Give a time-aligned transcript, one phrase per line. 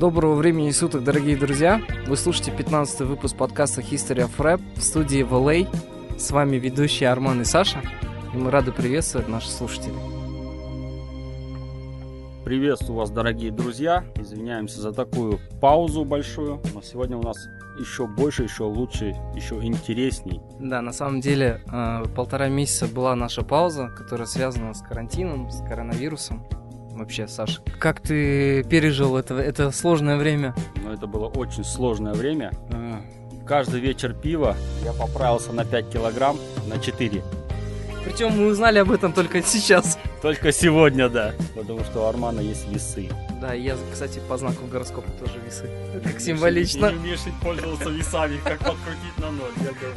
[0.00, 1.82] Доброго времени суток, дорогие друзья!
[2.06, 5.68] Вы слушаете 15 выпуск подкаста History of Rap в студии в LA.
[6.18, 7.82] С вами ведущие Арман и Саша,
[8.32, 9.98] и мы рады приветствовать наших слушателей.
[12.46, 14.06] Приветствую вас, дорогие друзья.
[14.16, 17.36] Извиняемся за такую паузу большую, но сегодня у нас
[17.78, 20.40] еще больше, еще лучше, еще интересней.
[20.58, 25.60] Да, на самом деле э, полтора месяца была наша пауза, которая связана с карантином, с
[25.60, 26.42] коронавирусом.
[27.00, 30.54] Вообще, Саша, как ты пережил это, это сложное время?
[30.84, 32.52] Ну, это было очень сложное время.
[32.72, 32.98] Э,
[33.46, 34.54] каждый вечер пива
[34.84, 37.22] я поправился на 5 килограмм, на 4.
[38.04, 39.98] Причем мы узнали об этом только сейчас.
[40.20, 41.32] Только сегодня, да.
[41.54, 43.08] Потому что у Армана есть весы.
[43.40, 45.70] Да, я, кстати, по знаку гороскопа тоже весы.
[46.04, 46.90] Как символично.
[46.90, 49.94] Не умеешь пользоваться весами, как подкрутить на ноль, я думаю.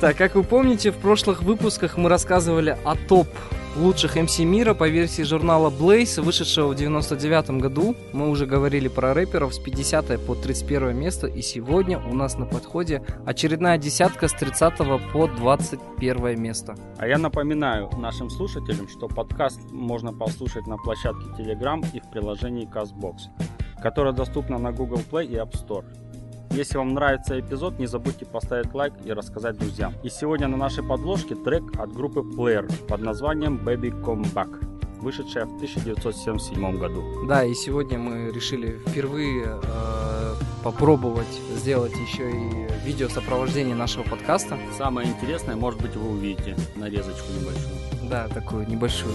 [0.00, 3.26] Так, как вы помните, в прошлых выпусках мы рассказывали о топ
[3.76, 7.94] лучших MC мира по версии журнала Blaze, вышедшего в 99 году.
[8.12, 12.46] Мы уже говорили про рэперов с 50 по 31 место, и сегодня у нас на
[12.46, 14.78] подходе очередная десятка с 30
[15.12, 16.74] по 21 место.
[16.98, 22.68] А я напоминаю нашим слушателям, что подкаст можно послушать на площадке Telegram и в приложении
[22.68, 23.16] CastBox,
[23.82, 25.84] которое доступно на Google Play и App Store.
[26.50, 29.94] Если вам нравится эпизод, не забудьте поставить лайк и рассказать друзьям.
[30.02, 34.66] И сегодня на нашей подложке трек от группы Player под названием Baby Come Back
[35.00, 37.02] вышедшая в 1977 году.
[37.26, 44.58] Да, и сегодня мы решили впервые э, попробовать сделать еще и видео сопровождение нашего подкаста.
[44.76, 48.10] Самое интересное, может быть, вы увидите нарезочку небольшую.
[48.10, 49.14] Да, такую небольшую.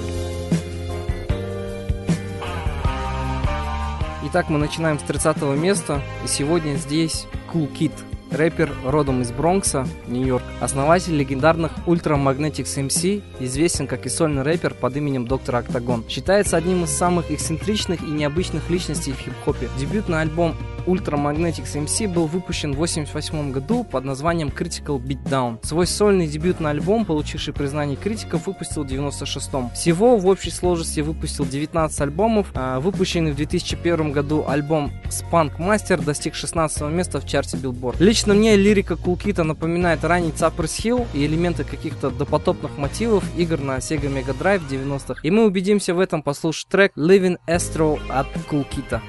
[4.27, 7.91] Итак, мы начинаем с 30 места, и сегодня здесь Cool Kid,
[8.31, 14.73] рэпер родом из Бронкса, Нью-Йорк, основатель легендарных Ultra Magnetics MC, известен как и сольный рэпер
[14.73, 16.03] под именем Доктор Октагон.
[16.09, 19.69] Считается одним из самых эксцентричных и необычных личностей в хип-хопе.
[19.77, 25.59] Дебютный альбом Ultra Magnetics MC был выпущен в 1988 году под названием Critical Beatdown.
[25.65, 31.45] Свой сольный дебютный альбом, получивший признание критиков, выпустил в 1996 Всего в общей сложности выпустил
[31.45, 32.51] 19 альбомов.
[32.53, 37.95] А выпущенный в 2001 году альбом Spunk Master достиг 16 места в чарте Billboard.
[37.99, 43.77] Лично мне лирика Кулкита напоминает ранний Cypress Hill и элементы каких-то допотопных мотивов игр на
[43.77, 45.21] Sega Mega Drive 90-х.
[45.23, 49.01] И мы убедимся в этом, послушав трек Living Astro от Кулкита.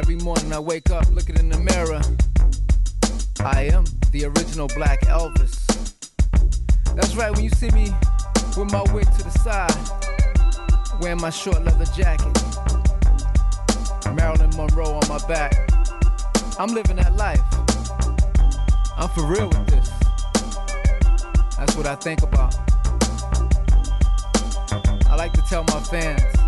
[0.00, 2.00] Every morning I wake up, looking in the mirror.
[3.46, 5.66] I am the original Black Elvis.
[6.96, 7.92] That's right, when you see me
[8.56, 9.76] with my wig to the side,
[11.02, 12.32] wearing my short leather jacket,
[14.14, 15.68] Marilyn Monroe on my back,
[16.58, 17.44] I'm living that life.
[18.96, 19.90] I'm for real with this.
[21.58, 22.56] That's what I think about.
[25.10, 26.39] I like to tell my fans.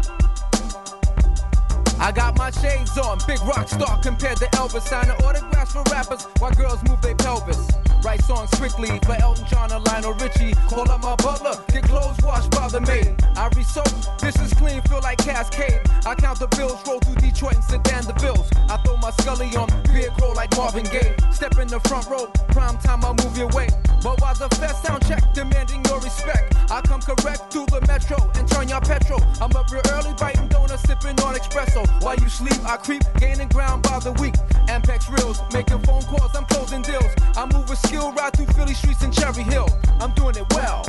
[2.02, 4.82] I got my shades on, big rock star compared to Elvis.
[4.82, 7.68] Signing autographs for rappers while girls move their pelvis.
[8.04, 10.52] Write songs quickly for Elton John or Lionel Richie.
[10.68, 13.14] Call up my butler, get clothes washed by the maid.
[13.36, 15.80] I resoap, this is clean, feel like Cascade.
[16.04, 18.50] I count the bills, roll through Detroit and sedan the bills.
[18.68, 21.14] I throw my scully on, beer grow like Marvin Gaye.
[21.30, 23.68] Step in the front row, prime time I move your way.
[24.02, 28.18] But while the fest sound check demanding your respect, I come correct to the metro
[28.34, 29.22] and turn your petrol.
[29.40, 31.86] I'm up real early, biting donuts, sipping on espresso.
[32.00, 34.34] While you sleep, I creep, gaining ground by the week.
[34.68, 37.12] Ampex reels, making phone calls, I'm closing deals.
[37.36, 39.68] I move with skill, ride through Philly streets and Cherry Hill.
[40.00, 40.82] I'm doing it well,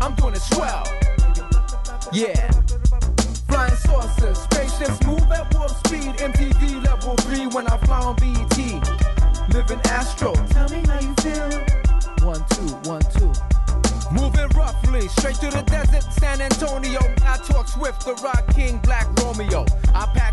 [0.00, 0.86] I'm doing it swell.
[2.12, 2.50] Yeah.
[3.48, 6.14] Flying saucers, spaceships move at warp speed.
[6.18, 8.58] MTV level 3 when I fly on BET.
[9.52, 11.50] Living Astro, tell me how you feel.
[12.26, 13.32] One, two, one, two.
[14.12, 17.00] Moving roughly, straight to the desert, San Antonio.
[17.22, 19.64] I talk Swift, the Rock King, Black Romeo.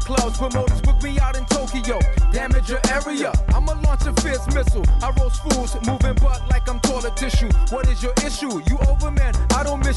[0.08, 2.00] Clubs, promoters book me out in Tokyo.
[2.32, 4.86] Damage your area, I'ma launch a fierce missile.
[5.04, 7.50] I roast fools, moving butt like I'm toilet tissue.
[7.72, 8.62] What is your issue?
[8.70, 9.12] You over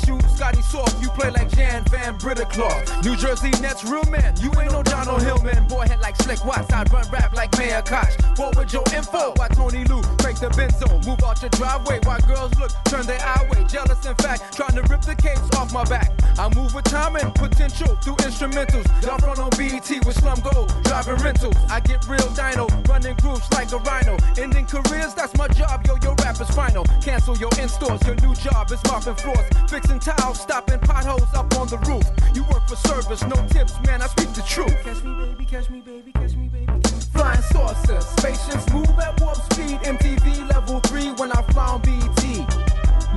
[0.07, 0.19] you.
[0.35, 3.05] Scotty Soft, you play like Jan Van Brittaclaw.
[3.05, 4.35] New Jersey Nets, real man.
[4.41, 5.67] You ain't no John Hillman.
[5.69, 8.15] Boy, head like Slick Watts, I run rap like Mayor Koch.
[8.37, 10.89] Forward your info, why Tony Lou break the benzo.
[11.07, 13.65] Move out your driveway, while girls look, turn their eye way.
[13.65, 16.11] Jealous, in fact, trying to rip the capes off my back.
[16.39, 18.87] I move with time and potential through instrumentals.
[19.03, 21.57] Y'all run on BET with slum gold, driving rentals.
[21.69, 24.17] I get real dino, running groups like a rhino.
[24.39, 26.85] Ending careers, that's my job, yo, your rap is final.
[27.03, 29.47] Cancel your in-stores, your new job is mopping floors.
[29.91, 32.05] Fixing tiles, stopping potholes up on the roof.
[32.33, 34.73] You work for service, no tips, man, I speak the truth.
[34.85, 36.73] Catch me, baby, catch me, baby, catch me, baby.
[37.13, 39.81] Flying saucers, spaceships move at warp speed.
[39.83, 42.23] MTV level 3 when I fly on BET.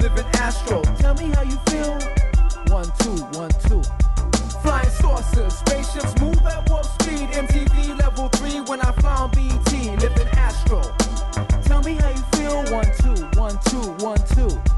[0.02, 1.94] Living Astro, tell me how you feel.
[2.74, 3.84] one, two, one, two.
[4.66, 7.30] Flying saucers, spaceships move at warp speed.
[7.38, 10.82] MTV level three when I fly on BT, living astro.
[11.66, 12.64] Tell me how you feel.
[12.74, 14.73] One, two, one, two, one, two.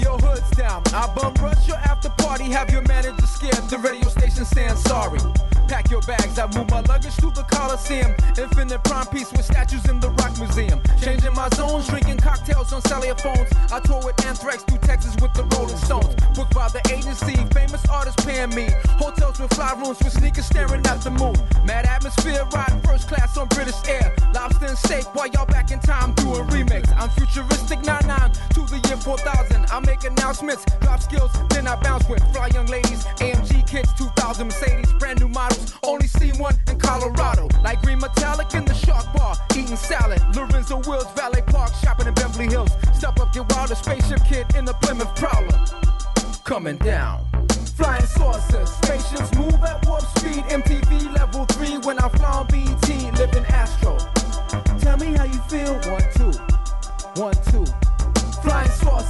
[0.00, 0.82] Your hoods down.
[0.92, 2.44] I bum rush your after party.
[2.44, 3.68] Have your manager scared.
[3.70, 5.20] The radio station saying sorry.
[5.68, 6.38] Pack your bags.
[6.38, 8.14] I move my luggage to the Coliseum.
[8.38, 10.80] Infinite prime piece with statues in the Rock Museum.
[11.02, 13.48] Changing my zones, drinking cocktails on cellular phones.
[13.72, 16.14] I tour with Anthrax through Texas with the Rolling Stones.
[16.34, 18.68] Booked by the agency, famous artists paying me.
[19.00, 21.34] Hotels with fly rooms with sneakers staring at the moon.
[21.64, 24.14] Mad atmosphere, riding first class on British Air.
[24.34, 26.90] Lobster and steak while y'all back in time doing remakes.
[26.96, 29.66] I'm futuristic 99 to the year 4000.
[29.70, 33.04] I make announcements, drop skills, then I bounce with fly young ladies.
[33.22, 35.74] AMG kids, 2000 Mercedes, brand new models.
[35.84, 37.48] Only see one in Colorado.
[37.62, 40.20] Like green metallic in the shark bar, eating salad.
[40.34, 42.70] Lorenzo Wills, Valet Park, shopping in Beverly Hills.
[42.92, 45.58] Step up, get wild, a spaceship kid in the Plymouth Prowler.
[46.44, 47.24] Coming down.
[47.76, 50.42] Flying saucers, spaceships move at warp speed.
[50.48, 53.98] MTV level 3 when I fly on BT, living astro.
[54.80, 55.74] Tell me how you feel.
[55.92, 56.32] One, two,
[57.20, 57.66] one, two.
[58.42, 59.05] Flying saucers,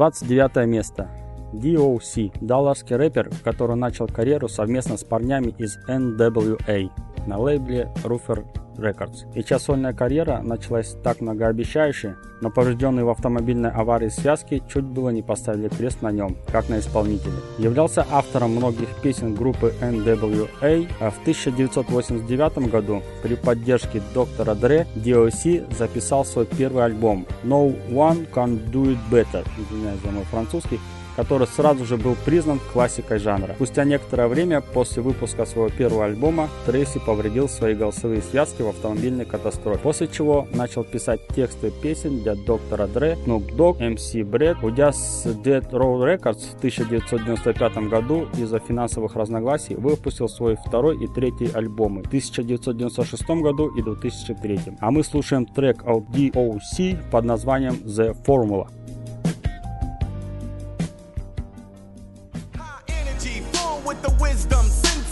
[0.00, 1.10] 29 место.
[1.52, 6.90] DOC– далласский рэпер, который начал карьеру совместно с парнями из NWA
[7.26, 8.46] на лейбле Ruffer
[8.80, 9.26] Records.
[9.34, 15.10] И чья сольная карьера началась так многообещающе, но поврежденные в автомобильной аварии связки чуть было
[15.10, 17.34] не поставили крест на нем, как на исполнителе.
[17.58, 25.76] Являлся автором многих песен группы NWA, а в 1989 году при поддержке доктора Dre DOC
[25.76, 30.80] записал свой первый альбом No One Can Do It Better, извиняюсь за мой французский,
[31.20, 33.52] который сразу же был признан классикой жанра.
[33.56, 39.26] Спустя некоторое время после выпуска своего первого альбома Трейси повредил свои голосовые связки в автомобильной
[39.26, 44.92] катастрофе, после чего начал писать тексты песен для доктора Dre, Snoop Dogg, MC Brett, уйдя
[44.92, 51.50] с Dead Row Records в 1995 году из-за финансовых разногласий выпустил свой второй и третий
[51.52, 54.60] альбомы в 1996 году и 2003.
[54.80, 58.68] А мы слушаем трек от DOC под названием The Formula.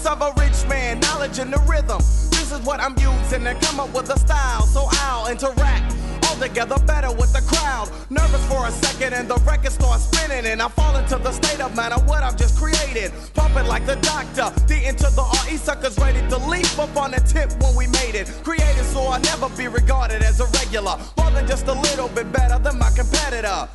[0.09, 1.99] Of a rich man, knowledge and the rhythm.
[2.31, 5.95] This is what I'm using to come up with a style, so I'll interact
[6.27, 7.91] all together better with the crowd.
[8.09, 11.61] Nervous for a second, and the record starts spinning, and I fall into the state
[11.61, 13.13] of mind of what I've just created.
[13.35, 17.21] Pumping like the doctor, D into the RE suckers ready to leap up on the
[17.21, 18.33] tip when we made it.
[18.43, 22.33] Created so I'll never be regarded as a regular, more than just a little bit
[22.33, 23.69] better than my competitor.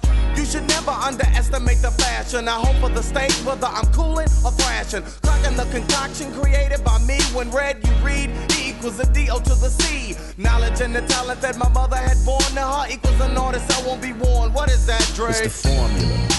[1.04, 2.48] Underestimate the fashion.
[2.48, 5.04] I hope for the stage, whether I'm cooling or thrashing.
[5.22, 7.20] Cracking the concoction created by me.
[7.34, 10.16] When read, you read E equals a D O to the C.
[10.38, 13.86] Knowledge and the talent that my mother had born to her equals an artist I
[13.86, 14.54] won't be born.
[14.54, 15.30] What is that, Dre?
[15.30, 16.33] It's the formula.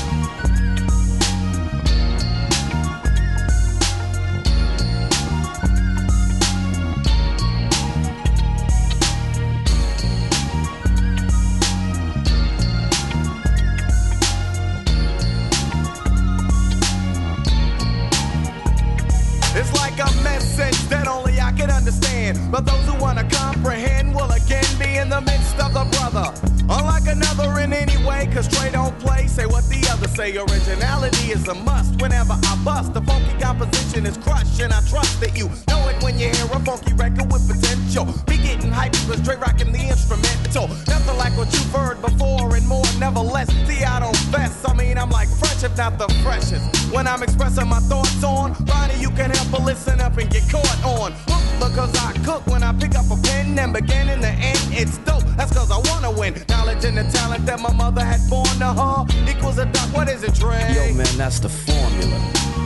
[30.25, 30.39] Say.
[30.39, 32.01] Originality is a must.
[32.01, 34.61] Whenever I bust, the funky composition is crushed.
[34.61, 38.07] And I trust that you know it when you hear a funky record with potential.
[38.27, 40.69] Be getting hyped because Trey rocking the instrumental.
[40.89, 41.04] Nothing
[41.35, 43.49] like what you've heard before and more, nevertheless.
[43.67, 44.69] See, I don't vest.
[44.69, 46.93] I mean, I'm like fresh, if not the freshest.
[46.93, 50.49] When I'm expressing my thoughts on, Ronnie, you can help but listen up and get
[50.51, 51.13] caught on.
[51.59, 54.59] Because I cook when I pick up a pen and begin in the end.
[54.71, 55.23] It's dope.
[55.37, 56.35] That's cause I wanna win.
[56.49, 59.89] Knowledge and the talent that my mother had born to her equals a duck.
[59.95, 60.59] What is it, Dre?
[60.75, 62.64] Yo, man, that's the formula.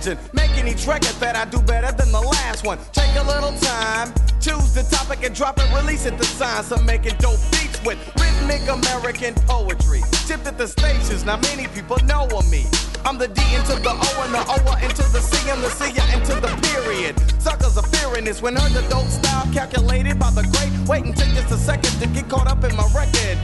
[0.00, 0.20] Legend.
[0.32, 2.78] Make any record that I do better than the last one.
[2.92, 6.16] Take a little time, choose the topic and drop it, release it.
[6.18, 10.02] The signs of making dope beats with rhythmic American poetry.
[10.26, 12.64] Shifted the stations, now many people know of me.
[13.04, 15.88] I'm the D into the O and the O into the C and the C
[16.12, 17.16] into the period.
[17.40, 20.88] Suckers are fearing this when heard the dope style calculated by the great.
[20.88, 23.38] Wait and take just a second to get caught up in my record.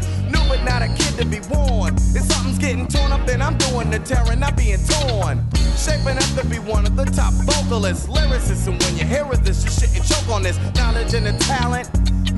[0.52, 1.96] It, not a kid to be warned.
[2.14, 5.44] If something's getting torn up, then I'm doing the tearing, not being torn.
[5.76, 9.44] Shaping up to be one of the top vocalists, lyricists, and when you hear of
[9.44, 11.88] this, you shouldn't choke on this knowledge and the talent.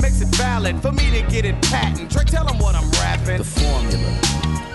[0.00, 2.10] Makes it valid for me to get it patent.
[2.10, 3.38] Trey, tell them what I'm rapping.
[3.38, 4.67] The formula.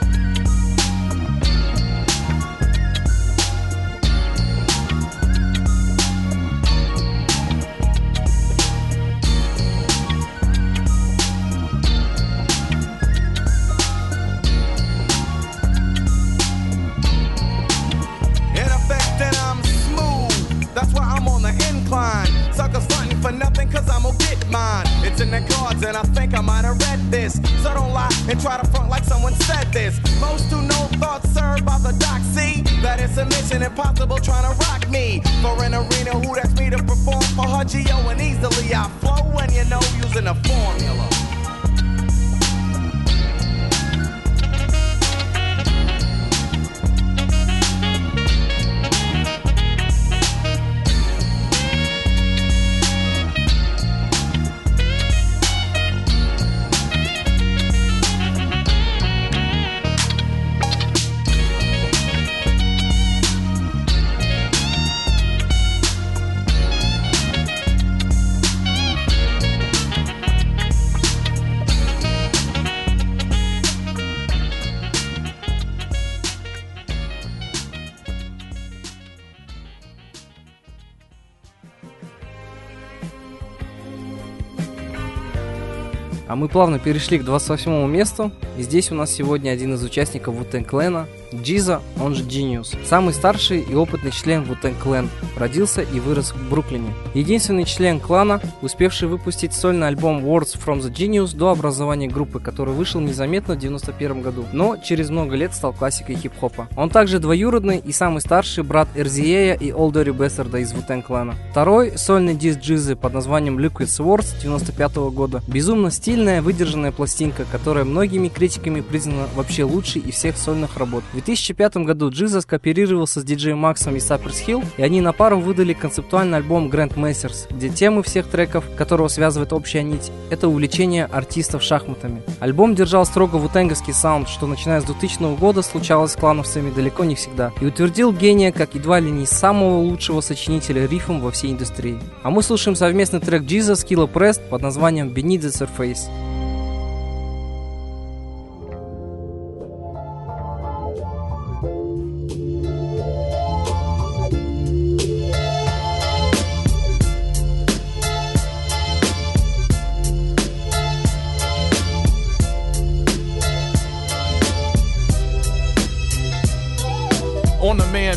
[86.43, 90.65] Мы плавно перешли к 28 месту, и здесь у нас сегодня один из участников Wu-Tang
[90.65, 92.77] Clan, Джиза, он же Genius.
[92.85, 96.93] Самый старший и опытный член Wu-Tang Clan, родился и вырос в Бруклине.
[97.13, 102.73] Единственный член клана, успевший выпустить сольный альбом Words from the Genius до образования группы, который
[102.73, 106.67] вышел незаметно в 91 году, но через много лет стал классикой хип-хопа.
[106.75, 111.33] Он также двоюродный и самый старший брат Эрзиея и Dirty Bastard из Wu-Tang Clan.
[111.51, 115.41] Второй сольный диск Джизы под названием Liquid Swords 95 года.
[115.47, 121.03] Безумно стильная, выдержанная пластинка, которая многими критиками признана вообще лучшей из всех сольных работ.
[121.11, 125.39] В 2005 году Джиза скооперировался с диджеем Максом и Cypress Hill, и они на пару
[125.39, 131.05] выдали концептуальный альбом Grand Masters, где темы всех треков, которого связывает общая нить, это увлечение
[131.05, 132.23] артистов шахматами.
[132.39, 137.15] Альбом держал строго вутенговский саунд, что начиная с 2000 года случалось с клановцами далеко не
[137.15, 141.99] всегда, и утвердил гения как едва ли не самого лучшего сочинителя рифом во всей индустрии.
[142.23, 146.09] А мы слушаем совместный трек Джиза с Killa Prest под названием Beneath the Surface.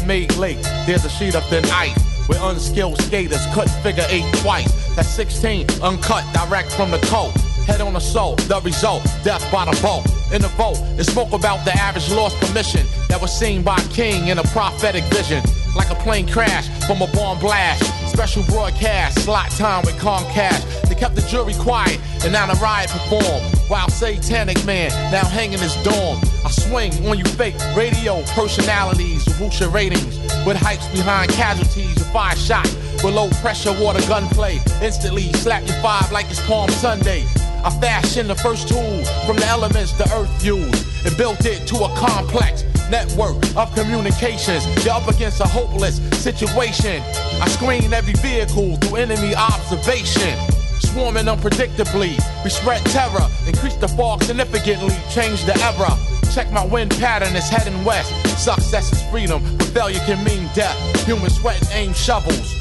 [0.07, 1.99] Man-made lake, there's a sheet of thin ice
[2.29, 4.71] where unskilled skaters cut figure eight twice.
[4.95, 7.33] That's 16, uncut, direct from the coat.
[7.67, 10.05] Head on the soul, the result, death by the boat.
[10.33, 14.29] In the vote, it spoke about the average lost permission that was seen by King
[14.29, 15.43] in a prophetic vision.
[15.77, 17.85] Like a plane crash from a bomb blast.
[18.11, 20.89] Special broadcast, slot time with Comcast.
[20.89, 23.45] They kept the jury quiet, and now the riot performed.
[23.69, 26.19] While Satanic Man now hanging his dorm.
[26.45, 30.19] I swing on you fake radio personalities with bullshit ratings.
[30.47, 32.75] With hypes behind casualties with five shots.
[33.05, 34.61] With low pressure water gunplay.
[34.81, 37.25] Instantly slap your five like it's Palm Sunday.
[37.63, 41.77] I fashioned the first tool from the elements the earth used and built it to
[41.77, 44.67] a complex network of communications.
[44.85, 47.03] You're up against a hopeless situation.
[47.41, 50.37] I screen every vehicle through enemy observation.
[50.81, 55.97] Swarming unpredictably, we spread terror, increase the fog significantly, change the era.
[56.35, 58.13] Check my wind pattern, it's heading west.
[58.39, 60.77] Success is freedom, but failure can mean death.
[61.07, 62.53] Human sweat and aim shovels.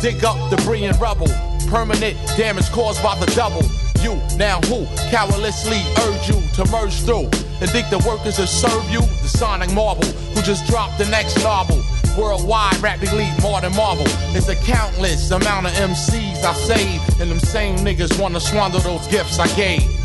[0.00, 1.28] Dig up debris and rubble.
[1.68, 3.62] Permanent damage caused by the double.
[4.00, 8.88] You, now who, cowardlessly urge you to merge through and think the workers will serve
[8.90, 9.00] you?
[9.22, 11.82] The sonic marble, who just dropped the next novel.
[12.18, 14.06] Worldwide, rap elite more than Marvel.
[14.34, 19.06] It's a countless amount of MCs I saved, and them same niggas wanna squander those
[19.08, 19.99] gifts I gave.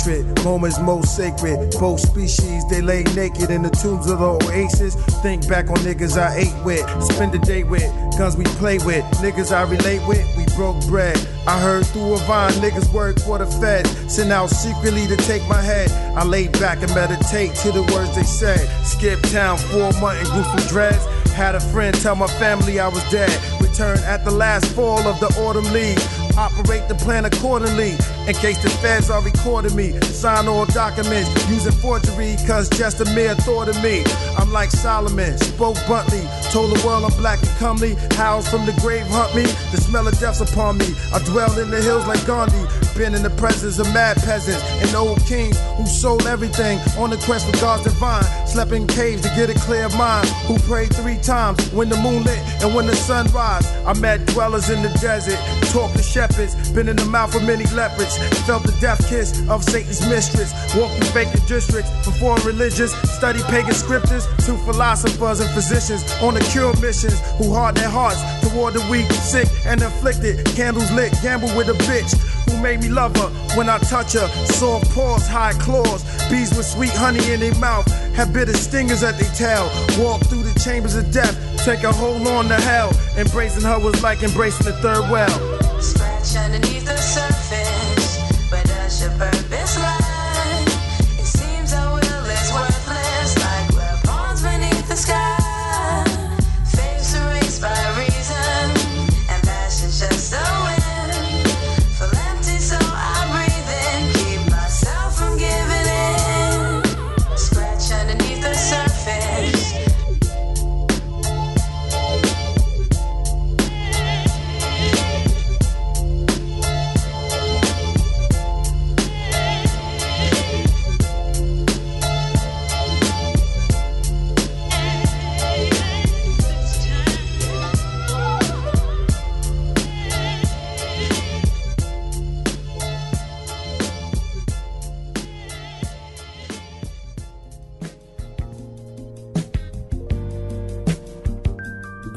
[0.00, 0.44] Hatred.
[0.44, 1.74] Moments most sacred.
[1.78, 4.94] Both species, they lay naked in the tombs of the oasis.
[5.22, 9.04] Think back on niggas I ate with, spend the day with, guns we play with,
[9.22, 10.24] niggas I relate with.
[10.36, 11.16] We broke bread.
[11.46, 13.86] I heard through a vine, niggas work for the Fed.
[14.10, 15.90] Sent out secretly to take my head.
[16.16, 18.66] I laid back and meditate to the words they said.
[18.84, 21.04] Skip town, four month and grew some dreads.
[21.32, 23.59] Had a friend tell my family I was dead.
[23.70, 26.04] Return at the last fall of the autumn leaves.
[26.36, 27.92] Operate the plan accordingly.
[28.26, 29.92] In case the feds are recording me.
[30.00, 34.02] Sign all documents using forgery, cause just a mere thought of me.
[34.36, 36.22] I'm like Solomon, spoke bluntly.
[36.50, 37.94] Told the world I'm black and comely.
[38.16, 39.42] Howls from the grave hunt me.
[39.70, 40.92] The smell of death's upon me.
[41.14, 42.58] I dwell in the hills like Gandhi.
[43.00, 47.16] Been in the presence of mad peasants and old kings who sold everything on the
[47.24, 48.22] quest for God's divine.
[48.46, 50.28] Slept in caves to get a clear mind.
[50.44, 53.66] Who prayed three times when the moon lit and when the sun rise.
[53.86, 55.40] I met dwellers in the desert,
[55.72, 58.18] talked to shepherds, been in the mouth of many leopards.
[58.44, 60.52] Felt the death kiss of Satan's mistress.
[60.76, 62.92] Walked through vacant districts for foreign religions.
[63.16, 68.20] Studied pagan scriptures to philosophers and physicians on the cure missions who harden their hearts
[68.46, 70.44] toward the weak, sick, and afflicted.
[70.54, 72.12] Candles lit, gamble with a bitch
[72.60, 74.28] made me love her when I touch her.
[74.46, 79.18] Soft paws, high claws, bees with sweet honey in their mouth, have bitter stingers at
[79.18, 79.64] their tail.
[80.02, 82.90] Walk through the chambers of death, take a hold on to hell.
[83.16, 85.80] Embracing her was like embracing the third well.
[85.80, 88.18] Scratch underneath the surface.
[88.50, 89.49] Where does your purpose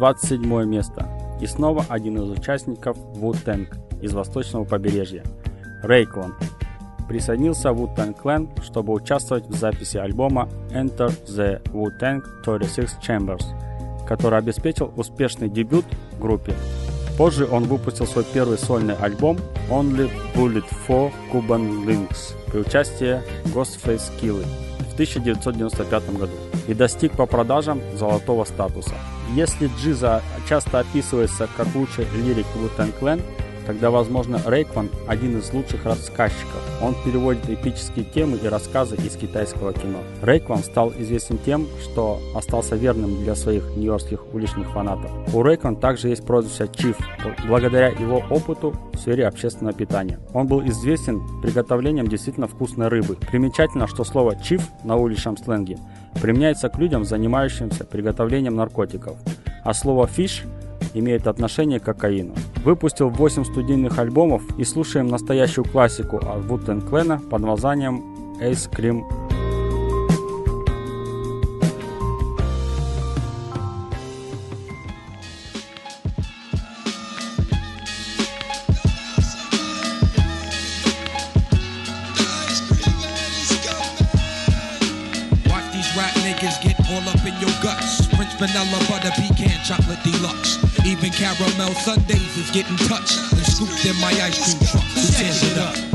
[0.04, 1.08] 27 место.
[1.40, 3.68] И снова один из участников Wu-Tang
[4.02, 5.24] из восточного побережья.
[5.82, 6.34] Рейкланд.
[7.08, 13.46] Присоединился Wu Tang Clan, чтобы участвовать в записи альбома Enter the Wu Tang 36 Chambers,
[14.06, 15.86] который обеспечил успешный дебют
[16.20, 16.54] группе.
[17.18, 19.38] Позже он выпустил свой первый сольный альбом
[19.70, 23.22] Only Bullet for Cuban Links при участии
[23.54, 24.46] Ghostface Killy
[24.94, 26.34] в 1995 году
[26.68, 28.94] и достиг по продажам золотого статуса.
[29.36, 33.22] Если Джиза часто описывается как лучший лирик Wu-Tang Clan,
[33.66, 36.62] тогда, возможно, Рейкван один из лучших рассказчиков.
[36.82, 40.00] Он переводит эпические темы и рассказы из китайского кино.
[40.22, 45.12] Рейкван стал известен тем, что остался верным для своих нью-йоркских уличных фанатов.
[45.34, 46.98] У Рейкван также есть прозвище Чиф,
[47.48, 50.20] благодаря его опыту в сфере общественного питания.
[50.34, 53.16] Он был известен приготовлением действительно вкусной рыбы.
[53.16, 55.78] Примечательно, что слово «чиф» на уличном сленге
[56.22, 59.18] применяется к людям, занимающимся приготовлением наркотиков,
[59.64, 60.44] а слово «фиш»
[60.94, 62.36] имеет отношение к кокаину.
[62.64, 68.04] Выпустил 8 студийных альбомов и слушаем настоящую классику от Wu-Tang Clan под названием
[68.40, 69.04] Ace Cream
[88.48, 90.73] vanilla butter pecan chocolate deluxe.
[90.86, 94.84] Even caramel sundaes is getting touched and scooped in my ice cream truck.
[94.84, 95.00] Who
[95.44, 95.93] it up?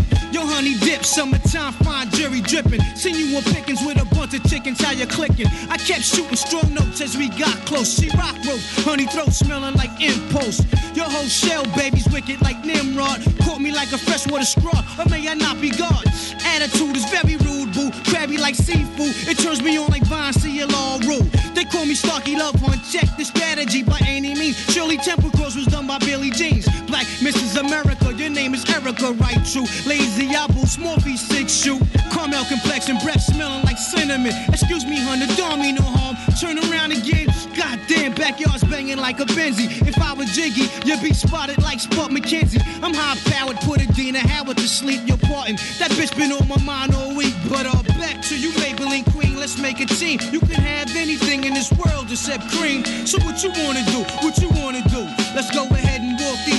[0.59, 2.81] Honey dip, summertime, fine jerry dripping.
[2.97, 5.47] Seen you on pickings with a bunch of chickens, how you clicking?
[5.71, 7.95] I kept shooting strong notes as we got close.
[7.95, 10.59] She rock rope, honey throat smelling like impulse.
[10.97, 13.23] Your whole shell, baby's wicked like Nimrod.
[13.45, 16.05] Caught me like a freshwater straw, or may I not be God?
[16.45, 17.93] Attitude is very rude, boo.
[18.11, 20.35] Crabby like seafood, it turns me on like Vine,
[20.75, 21.23] all rule.
[21.55, 24.57] They call me Starky Love Hunt, check the strategy by any means.
[24.73, 26.67] Shirley Temple Cross was done by Billy Jeans.
[26.87, 27.61] Black Mrs.
[27.61, 29.39] America, your name is Erica, right?
[29.45, 29.67] True.
[29.87, 31.81] Lazy apple, small piece, six shoe.
[32.13, 34.33] Caramel complexion, breath smelling like cinnamon.
[34.49, 36.17] Excuse me, hun, the dog me no harm.
[36.41, 37.27] Turn around again.
[37.57, 39.69] Goddamn, backyard's banging like a Benzie.
[39.87, 42.63] If I was Jiggy, you'd be spotted like Spud McKenzie.
[42.83, 45.01] I'm high powered, put a Dina Howard to sleep.
[45.07, 45.57] You're parting.
[45.79, 47.35] That bitch been on my mind all week.
[47.49, 49.37] But uh, back to you, Maybelline Queen.
[49.37, 50.21] Let's make a team.
[50.31, 52.85] You can have anything in this world except cream.
[53.07, 54.05] So what you wanna do?
[54.25, 55.03] What you wanna do?
[55.35, 56.58] Let's go ahead and walk these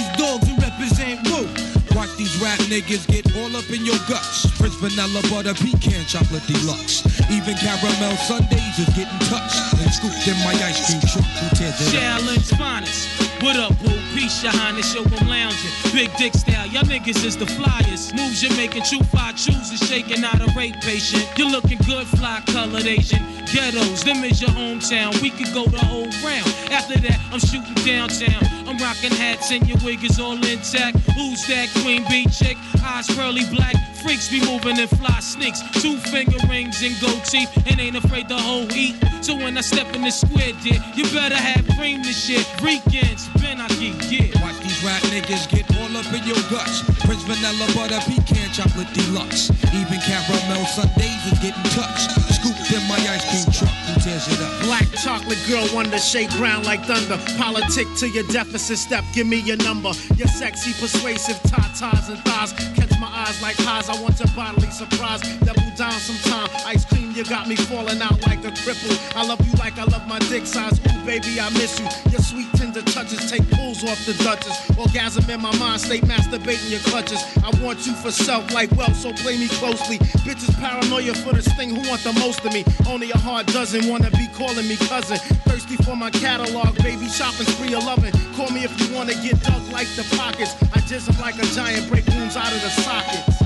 [2.20, 4.44] these rap niggas get all up in your guts.
[4.60, 7.00] Prince vanilla butter pecan chocolate deluxe.
[7.32, 11.24] Even caramel sundaes is getting touched and scooped in my ice cream truck.
[11.40, 11.96] Who tears it?
[11.96, 13.08] Challenge finest.
[13.42, 13.96] What up, boo?
[14.14, 15.72] Peace, your highness, show them lounging.
[15.94, 18.14] Big dick style, y'all niggas is the flyers.
[18.14, 21.26] Moves you're making, true fly chooses, shaking out a rape patient.
[21.38, 23.24] You're looking good, fly colored Asian.
[23.48, 25.20] Ghettos, them is your hometown.
[25.22, 26.52] We could go the whole round.
[26.70, 28.44] After that, I'm shooting downtown.
[28.68, 30.98] I'm rocking hats and your wig is all intact.
[31.18, 32.58] Who's that queen bee chick?
[32.84, 33.76] Eyes pearly black.
[34.02, 35.62] Freaks be moving in fly sneaks.
[35.82, 37.52] Two finger rings and gold teeth.
[37.68, 38.96] And ain't afraid to whole eat.
[39.22, 42.46] So when I step in the square, dear, you better have cream this shit.
[42.62, 43.68] Weekends, Ben, I
[44.10, 44.36] get.
[44.42, 46.84] Watch these rap niggas get all up in your guts.
[47.06, 49.52] Prince vanilla butter pecan chocolate deluxe.
[49.74, 52.12] Even caramel sundaes is getting touched.
[52.34, 53.79] Scooped in my ice cream truck.
[54.62, 57.18] Black chocolate girl wonder shake ground like thunder.
[57.38, 59.92] Politic to your deficit step, give me your number.
[60.16, 62.54] Your sexy, persuasive tatas and thighs.
[62.76, 65.22] Catch my eyes like highs, I want your bodily surprise.
[65.40, 66.50] Double down sometime.
[66.66, 68.96] Ice cream, you got me falling out like a cripple.
[69.16, 70.80] I love you like I love my dick size.
[70.80, 71.88] Ooh, baby, I miss you.
[72.12, 74.78] Your sweet tender touches take pulls off the Duchess.
[74.78, 77.24] Orgasm in my mind, stay masturbating your clutches.
[77.44, 79.98] I want you for self like wealth, so play me closely.
[80.28, 82.66] Bitches paranoia for this thing, who want the most of me?
[82.88, 83.48] Only a heart
[83.80, 85.18] doesn't wanna be calling me cousin.
[85.48, 88.12] Thirsty for my catalog, baby, shopping spree of loving.
[88.36, 90.56] Call me if you wanna get dug like the pockets.
[90.74, 93.38] I jizz 'em like a giant, break wounds out of the sockets.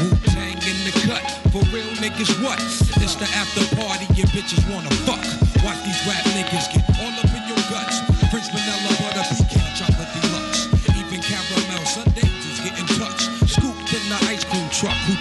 [0.00, 1.22] Wu-Tang in the cut.
[1.52, 2.60] For real niggas, what?
[3.02, 5.22] It's the after party your bitches wanna fuck.
[5.64, 6.85] Watch these rap niggas get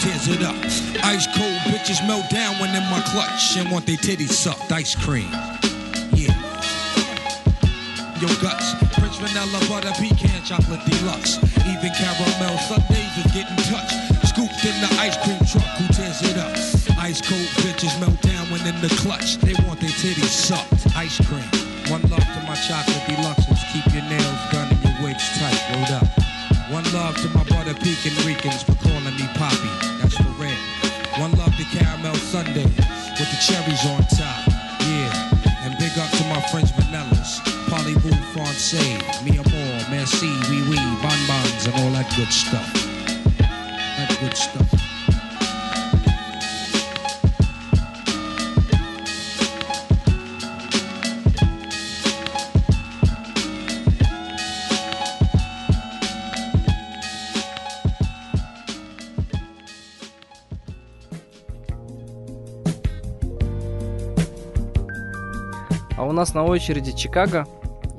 [0.05, 0.55] tears it up?
[1.03, 4.71] Ice cold bitches melt down when in my clutch and want their titties sucked.
[4.71, 5.29] Ice cream.
[6.13, 6.33] Yeah.
[8.21, 8.77] Your guts.
[8.93, 11.41] Prince vanilla butter pecan chocolate deluxe.
[11.65, 13.97] Even caramel sundaes is getting touched.
[14.29, 15.65] Scooped in the ice cream truck.
[15.81, 16.53] Who tears it up?
[17.01, 19.37] Ice cold bitches melt down when in the clutch.
[19.37, 20.85] They want their titties sucked.
[20.95, 21.49] Ice cream.
[21.89, 23.61] One love to my chocolate deluxes.
[23.73, 25.57] Keep your nails done and your wigs tight.
[25.73, 26.25] Rolled up.
[26.71, 29.04] One love to my butter pecan Ricans for calling
[33.45, 34.47] cherries on top.
[34.81, 35.65] Yeah.
[35.65, 37.41] And big up to my French vanillas.
[37.69, 42.94] Parlez-vous français, mi amor, merci, oui oui, bonbons, and all that good stuff.
[66.25, 67.45] Нас на очереди Чикаго.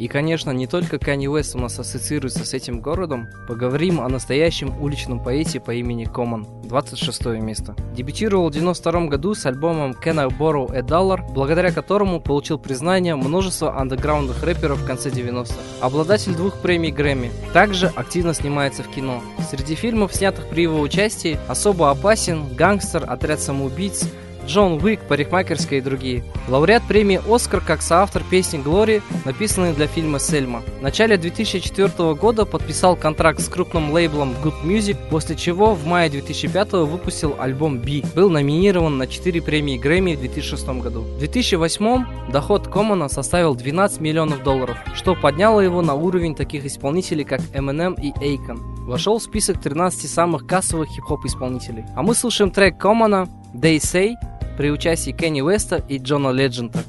[0.00, 3.28] И, конечно, не только Канни Уэст у нас ассоциируется с этим городом.
[3.46, 6.44] Поговорим о настоящем уличном поэте по имени Коман.
[6.64, 7.76] 26 место.
[7.94, 13.14] Дебютировал в 92 году с альбомом Can I Borrow a Dollar, благодаря которому получил признание
[13.14, 15.54] множества андеграундных рэперов в конце 90-х.
[15.80, 17.30] Обладатель двух премий Грэмми.
[17.52, 19.22] Также активно снимается в кино.
[19.48, 24.08] Среди фильмов, снятых при его участии, особо опасен, гангстер, отряд самоубийц,
[24.46, 26.24] Джон Уик, парикмахерская и другие.
[26.48, 30.62] Лауреат премии «Оскар» как соавтор песни «Глори», написанной для фильма «Сельма».
[30.78, 36.08] В начале 2004 года подписал контракт с крупным лейблом Good Music, после чего в мае
[36.08, 38.04] 2005 выпустил альбом «Би».
[38.14, 41.00] Был номинирован на 4 премии Грэмми в 2006 году.
[41.00, 47.24] В 2008 доход Комана составил 12 миллионов долларов, что подняло его на уровень таких исполнителей,
[47.24, 48.58] как Eminem и Akon.
[48.86, 51.84] Вошел в список 13 самых кассовых хип-хоп исполнителей.
[51.96, 54.14] А мы слушаем трек Комана «They Say»,
[54.57, 56.83] при участии Кенни Уэста и Джона Леджента.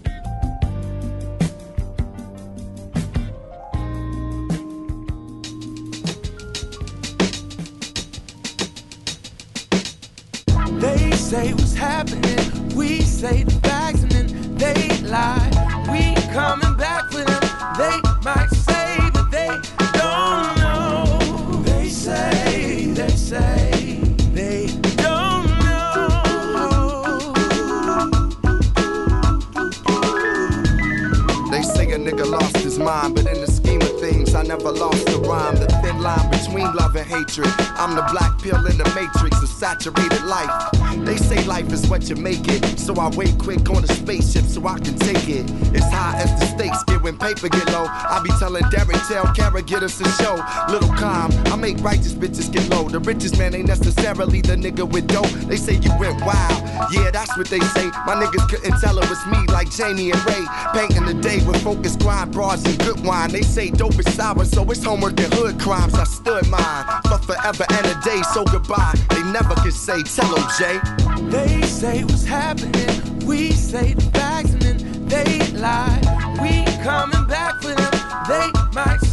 [10.80, 12.74] They say what's happening.
[12.74, 15.45] We say the facts and then they lie.
[34.47, 35.55] Never lost the rhyme.
[35.55, 37.47] The thin line between love and hatred.
[37.77, 40.49] I'm the black pill in the matrix of saturated life.
[41.05, 44.43] They say life is what you make it, so I wait quick on a spaceship
[44.45, 45.45] so I can take it.
[45.75, 47.85] It's high as the stakes get when paper get low.
[47.87, 50.35] I be telling Derek, tell Kara, get us a show.
[50.69, 52.87] Little calm, I make righteous bitches get low.
[52.87, 55.29] The richest man ain't necessarily the nigga with dope.
[55.49, 57.87] They say you went wild Yeah, that's what they say.
[58.05, 60.45] My niggas couldn't tell it was me like Jamie and Ray.
[60.73, 63.31] Painting the day with focus, grind, bras, and good wine.
[63.31, 65.93] They say dope is sour, so it's homework and hood crimes.
[65.93, 68.93] I stood mine for forever and a day, so goodbye.
[69.09, 70.79] They never could say, tell them, Jay.
[71.29, 73.25] They say what's happening.
[73.25, 75.99] We say the facts and then they lie.
[76.41, 77.91] We coming back for them.
[78.27, 79.06] They might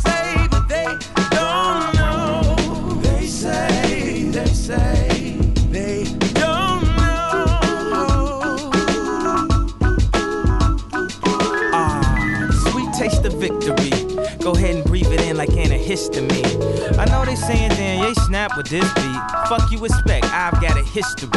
[15.95, 16.99] like antihistamine.
[16.99, 19.49] I know they saying, damn, yay snap with this beat.
[19.49, 21.29] Fuck you expect, I've got a history.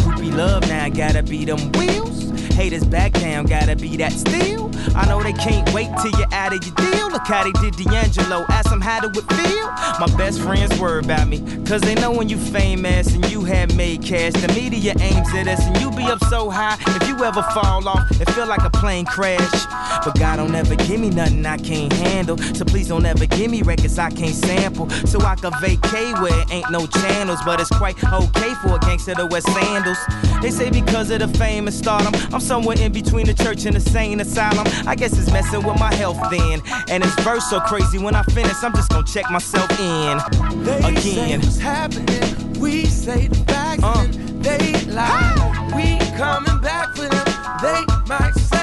[0.00, 2.30] Groupie love now, gotta be them wheels.
[2.54, 4.70] Haters back down, gotta be that steel.
[4.94, 7.10] I know they can't wait till you're out of your deal.
[7.10, 9.66] Look how they did D'Angelo, ask them how it feel.
[9.98, 13.74] My best friends worry about me, cause they know when you famous and you have
[13.76, 14.32] made cash.
[14.34, 16.76] The media aims at us and you be up so high.
[17.00, 19.66] If you ever fall off, it feel like a plane crash.
[20.04, 22.36] But God don't ever give me nothing I can't handle.
[22.38, 24.88] So please don't ever give me records I can't sample.
[25.12, 27.40] So I can vacate where it ain't no channels.
[27.44, 29.98] But it's quite okay for a gangster to wear sandals.
[30.42, 33.74] They say because of the fame and stardom, I'm somewhere in between the church and
[33.76, 34.66] the sane asylum.
[34.86, 36.60] I guess it's messing with my health then.
[36.90, 40.18] And it's verse so crazy when I finish, I'm just gonna check myself in
[40.64, 41.40] They say again.
[41.40, 42.60] what's happening.
[42.60, 45.72] We say the facts and they lie.
[45.74, 47.26] We coming back for them.
[47.62, 48.61] They might say,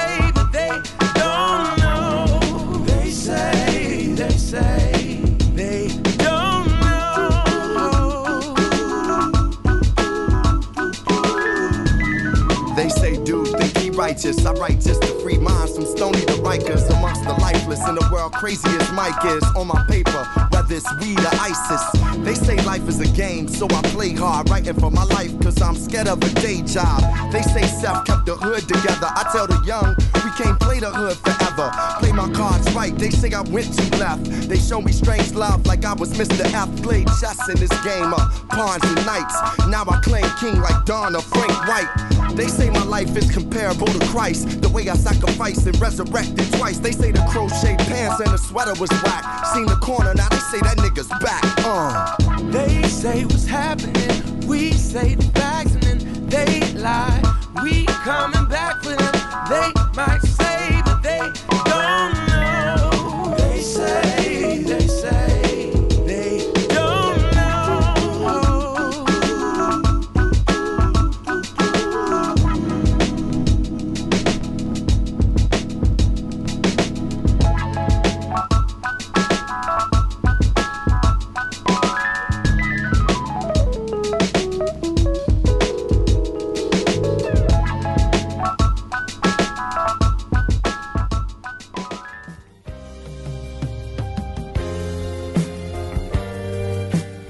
[14.10, 14.44] righteous.
[14.44, 16.90] I write just to free minds from stony to Rikers.
[16.90, 19.44] Amongst the lifeless in the world, crazy as Mike is.
[19.56, 20.26] On my paper,
[20.72, 21.84] it's weed or ISIS.
[22.20, 24.50] They say life is a game, so I play hard.
[24.50, 27.02] Writing for my life, cause I'm scared of a day job.
[27.32, 29.08] They say Seth kept the hood together.
[29.08, 31.72] I tell the young, we can't play the hood forever.
[32.00, 34.24] Play my cards right, they say I went too left.
[34.48, 36.46] They show me strange love like I was Mr.
[36.54, 36.70] F.
[36.84, 39.36] Played chess in this game of pawns and knights.
[39.68, 42.36] Now I claim king like Don or Frank White.
[42.36, 44.62] They say my life is comparable to Christ.
[44.62, 46.80] The way I sacrificed and resurrected twice.
[46.80, 49.46] They say the crocheted pants and the sweater was whack.
[49.54, 51.44] Seen the corner, now they say that nigga's back.
[51.66, 52.16] Uh.
[52.52, 54.48] They say what's happening.
[54.48, 57.22] We say the facts and then they lie.
[57.64, 59.14] We coming back for them.
[59.50, 60.29] They might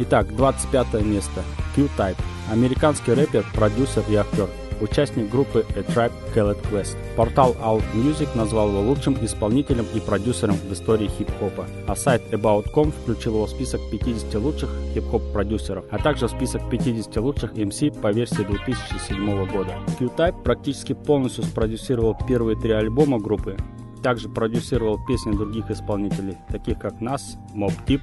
[0.10, 1.44] Итак, 25 место.
[1.76, 2.18] Q-Type.
[2.52, 4.50] Американский рэпер, продюсер и актер.
[4.82, 6.98] Участник группы A Tribe Called Quest.
[7.16, 12.92] Портал Out Music назвал его лучшим исполнителем и продюсером в истории хип-хопа, а сайт About.com
[12.92, 18.02] включил его в список 50 лучших хип-хоп продюсеров, а также в список 50 лучших MC
[18.02, 19.76] по версии 2007 года.
[20.00, 23.58] Q-Type практически полностью спродюсировал первые три альбома группы,
[24.02, 28.02] также продюсировал песни других исполнителей, таких как Нас, Mob Deep,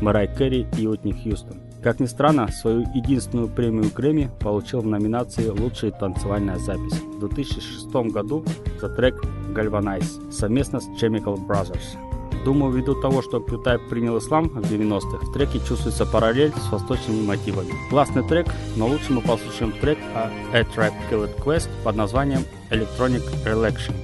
[0.00, 1.58] Мэрай Керри и Уитни Хьюстон.
[1.82, 8.12] Как ни странно, свою единственную премию Грэмми получил в номинации «Лучшая танцевальная запись» в 2006
[8.12, 8.44] году
[8.80, 9.14] за трек
[9.54, 11.96] «Galvanize» совместно с Chemical Brothers.
[12.44, 17.26] Думаю, ввиду того, что Q-Type принял ислам в 90-х, в треке чувствуется параллель с восточными
[17.26, 17.72] мотивами.
[17.90, 23.22] Классный трек, но лучше мы послушаем трек о A Tribe Called Quest под названием Electronic
[23.44, 23.94] Relaction.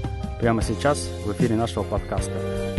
[0.41, 2.74] Прямо сейчас в эфире нашего подкаста.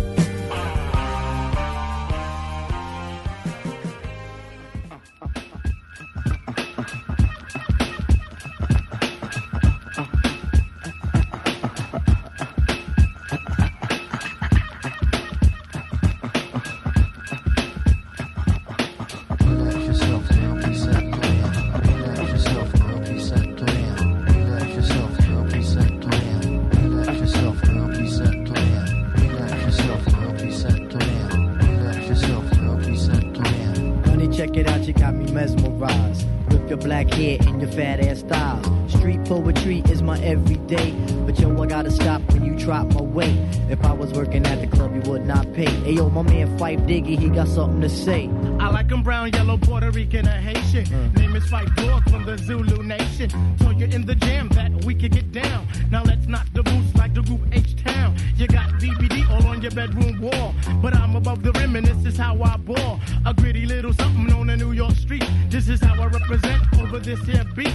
[47.56, 48.30] Something to say.
[48.60, 50.84] I like 'em brown, yellow, Puerto Rican, or Haitian.
[50.88, 51.18] Mm.
[51.18, 53.30] Name is Phife Dawg from the Zulu Nation.
[53.60, 55.66] Told you in the jam that we could get down.
[55.90, 58.14] Now let's knock the boots like the group H Town.
[58.36, 60.54] You got DVD all on your bedroom wall.
[60.82, 63.00] But I'm above the rim and this is how I ball.
[63.26, 65.24] A gritty little something on the New York street.
[65.50, 66.62] This is how I represent
[66.96, 67.74] over this here beat.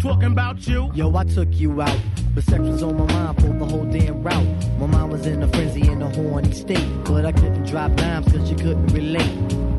[0.00, 0.90] Talking about you.
[0.94, 1.98] Yo, I took you out,
[2.34, 4.46] but sex was on my mind for the whole damn route.
[4.78, 8.32] My mind was in a frenzy in a horny state, but I couldn't drop dimes
[8.32, 9.30] cause you couldn't relate.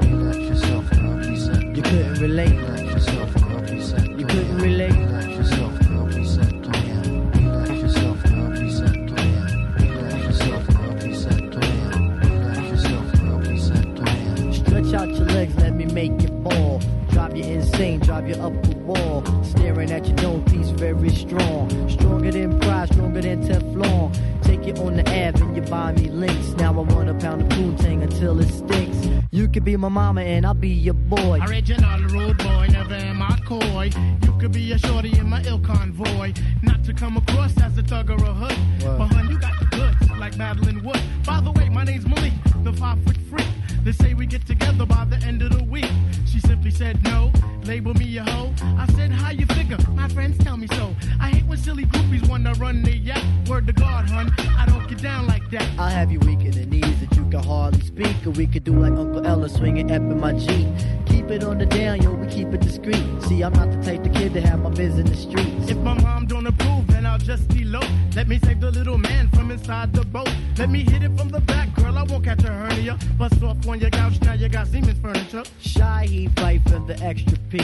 [0.02, 2.52] Relax yourself, girl, please set You couldn't relate.
[2.52, 4.92] Relax yourself, girl, please set You couldn't relate.
[4.92, 11.42] Relax yourself, girl, please set Relax yourself, girl, please set Relax yourself, girl, please set
[11.56, 16.82] Relax yourself, girl, please set Stretch out your legs, let me make you fall.
[17.10, 19.24] Drive you insane, drive you up the wall.
[19.44, 21.70] Staring at your dome piece, very strong.
[21.90, 24.14] Stronger than pride, stronger than Teflon.
[24.44, 26.50] Take it on the Ave and you buy me links.
[26.58, 29.08] Now I want a pound of poontang until it stinks.
[29.32, 31.40] You could be my mama and I'll be your boy.
[31.48, 33.90] Original rude boy, never am I coy.
[34.24, 36.34] You could be a shorty in my ill convoy.
[36.62, 38.58] Not to come across as a thug or a hood.
[38.82, 41.02] But hun, you got the goods, like Madeline Wood.
[41.26, 43.48] By the way, my name's Malik, the five foot freak.
[43.84, 45.92] They say we get together by the end of the week.
[46.26, 48.54] She simply said no, label me a hoe.
[48.78, 49.78] I said, how you figure?
[49.92, 50.96] My friends tell me so.
[51.20, 53.22] I hate when silly groupies wanna run their yap.
[53.50, 55.68] Word to God, hun, I don't get down like that.
[55.78, 58.16] I'll have you weak in the knees that you can hardly speak.
[58.26, 60.68] Or we could do like Uncle Ella swinging up in my Jeep.
[61.06, 63.04] Keep it on the down, yo, we keep it discreet.
[63.24, 65.70] See, I'm not the type of kid to have my biz in the streets.
[65.70, 66.73] If my mom don't approve,
[67.14, 67.86] then I'll just elope.
[68.16, 70.30] Let me save the little man from inside the boat.
[70.58, 71.98] Let me hit it from the back, girl.
[71.98, 72.98] I won't catch a hernia.
[73.18, 75.44] Bust off on your couch, now you got Siemens furniture.
[75.60, 77.60] Shy, he Phife for the extra P.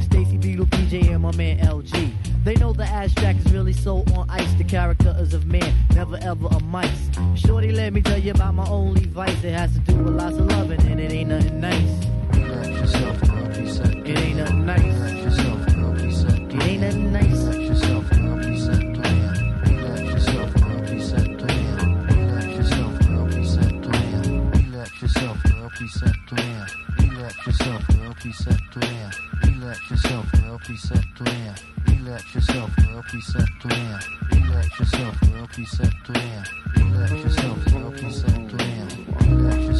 [0.00, 2.12] Stacy Beetle, PJ, and my man LG.
[2.44, 4.52] They know the abstract is really so on ice.
[4.54, 7.10] The character is of man, never ever a mice.
[7.34, 9.42] Shorty, let me tell you about my only vice.
[9.44, 12.04] It has to do with lots of loving, and it ain't nothing nice.
[12.36, 15.12] Yourself, girl, It ain't nothing nice.
[15.24, 17.33] Yourself, girl, It ain't nothing nice.
[25.74, 26.14] Please set
[26.98, 28.60] Relax yourself, girl, please set
[29.44, 31.04] Relax yourself, girl, please set
[31.88, 36.08] Relax yourself, girl, please set Relax yourself, girl, please set
[36.76, 39.73] Relax yourself, girl, please set Relax yourself,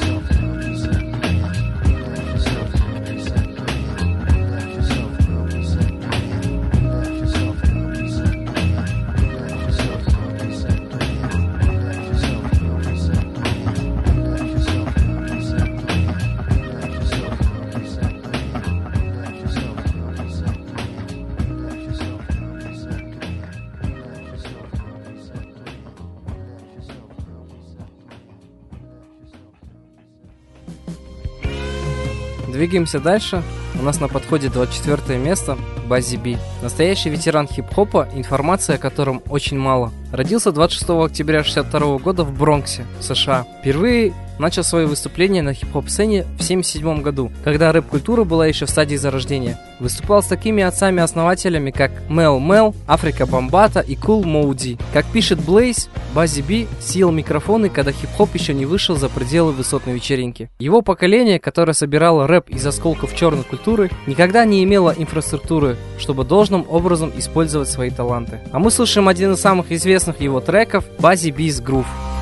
[32.74, 33.44] Двигаемся дальше.
[33.80, 35.56] У нас на подходе 24 место
[35.86, 36.38] Бази Би.
[36.60, 39.92] Настоящий ветеран хип-хопа, информации о котором очень мало.
[40.10, 43.46] Родился 26 октября 62 года в Бронксе, США.
[43.60, 48.96] Впервые начал свое выступление на хип-хоп-сцене в 1977 году, когда рэп-культура была еще в стадии
[48.96, 49.58] зарождения.
[49.80, 54.78] Выступал с такими отцами-основателями, как Мел Мел, Африка Бомбата и Кул Моуди.
[54.92, 59.94] Как пишет Блейз, Бази Би съел микрофоны, когда хип-хоп еще не вышел за пределы высотной
[59.94, 60.50] вечеринки.
[60.58, 66.66] Его поколение, которое собирало рэп из осколков черной культуры, никогда не имело инфраструктуры, чтобы должным
[66.68, 68.40] образом использовать свои таланты.
[68.52, 72.13] А мы слушаем один из самых известных его треков Бази Би's Groove.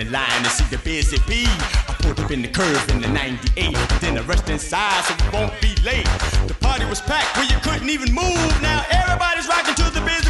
[0.00, 1.46] In line to see the busy bee.
[1.88, 5.28] I pulled up in the curve in the 98, then I rushed inside so we
[5.30, 6.06] won't be late.
[6.46, 8.52] The party was packed where you couldn't even move.
[8.62, 10.27] Now everybody's rocking to the busy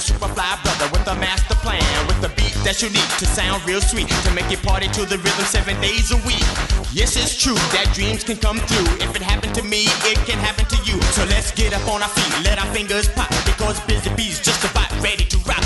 [0.00, 1.82] a super fly brother with a master plan.
[2.06, 4.08] With a beat that's unique to sound real sweet.
[4.24, 6.46] To make you party to the rhythm seven days a week.
[6.92, 8.90] Yes, it's true that dreams can come true.
[9.04, 11.00] If it happened to me, it can happen to you.
[11.16, 13.28] So let's get up on our feet, let our fingers pop.
[13.44, 15.64] Because Busy Bee's just about ready to rock.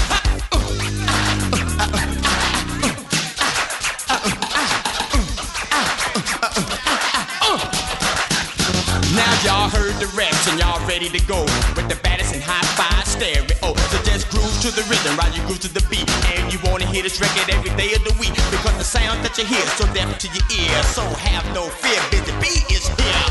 [9.14, 11.42] Now y'all heard the reps and y'all ready to go
[11.76, 13.46] with the baddest and high five stereo.
[13.62, 14.03] Oh, so
[14.44, 16.04] groove to the rhythm, while you groove to the beat,
[16.36, 19.32] and you wanna hear this record every day of the week because the sound that
[19.40, 20.76] you hear so deaf to your ear.
[20.92, 23.24] So have no fear, Busy Bee is here.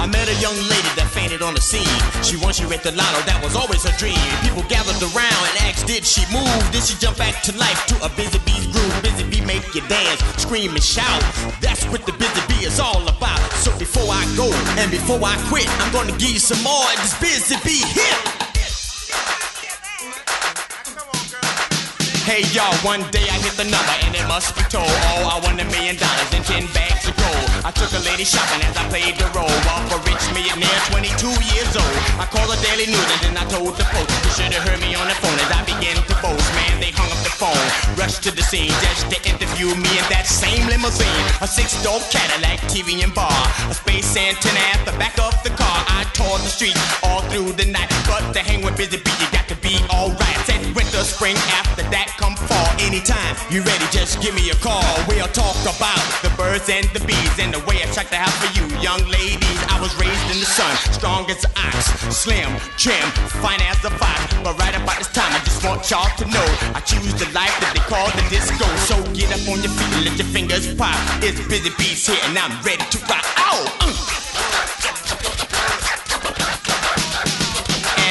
[0.00, 1.84] I met a young lady that fainted on the scene.
[2.24, 4.16] She won, she read the lotto, that was always her dream.
[4.40, 6.48] People gathered around and asked, did she move?
[6.72, 8.96] Did she jump back to life to a Busy Bee's groove?
[9.04, 11.20] Busy Bee make you dance, scream and shout.
[11.60, 13.39] That's what the Busy Bee is all about.
[13.60, 14.48] So before I go
[14.80, 18.16] and before I quit, I'm gonna give you some more of this Busy Bee hit.
[22.24, 24.88] Hey y'all, one day I hit the number and it must be told.
[24.88, 27.48] Oh, I won a million dollars and ten bags of gold.
[27.60, 31.28] I took a lady shopping as I played the role of a rich millionaire, 22
[31.52, 31.96] years old.
[32.16, 34.08] I called the Daily News and then I told the Post.
[34.24, 36.48] You should have heard me on the phone as I began to boast.
[36.56, 40.28] Man, they hung up phone, rushed to the scene just to interview me in that
[40.28, 41.24] same limousine.
[41.40, 43.32] A six-door Cadillac, TV and bar,
[43.64, 45.78] a space antenna at the back of the car.
[45.88, 49.28] I tore the streets all through the night, but to hang with Busy Bee, you
[49.32, 50.49] got to be alright.
[50.74, 52.70] Winter, spring, after that come fall.
[52.78, 54.86] Anytime you ready, just give me a call.
[55.10, 58.34] We'll talk about the birds and the bees and the way I check the house
[58.38, 59.60] for you, young ladies.
[59.66, 63.02] I was raised in the sun, strong as ox, slim, trim,
[63.42, 64.30] fine as a fox.
[64.46, 67.54] But right about this time, I just want y'all to know I choose the life
[67.64, 68.66] that they call the disco.
[68.86, 70.94] So get up on your feet and let your fingers pop.
[71.18, 73.26] It's Busy Bees here and I'm ready to rock.
[73.42, 73.58] Ow!
[73.80, 74.99] Uh.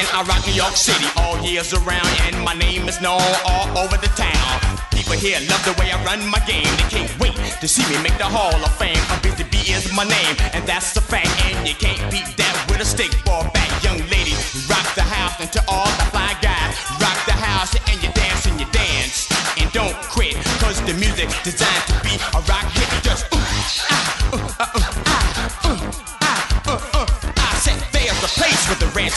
[0.00, 3.68] And I rock New York City all years around, and my name is known all
[3.76, 4.80] over the town.
[4.96, 6.64] People here love the way I run my game.
[6.80, 8.96] They can't wait to see me make the Hall of Fame.
[9.12, 11.28] A busy bee is my name, and that's a fact.
[11.44, 13.68] And you can't beat that with a stick ball back.
[13.84, 14.32] Young lady,
[14.72, 18.46] rock the house, and to all the fly guys, rock the house, and you dance
[18.48, 19.28] and you dance.
[19.60, 20.32] And don't quit,
[20.64, 23.09] cause the music's designed to be a rock hit.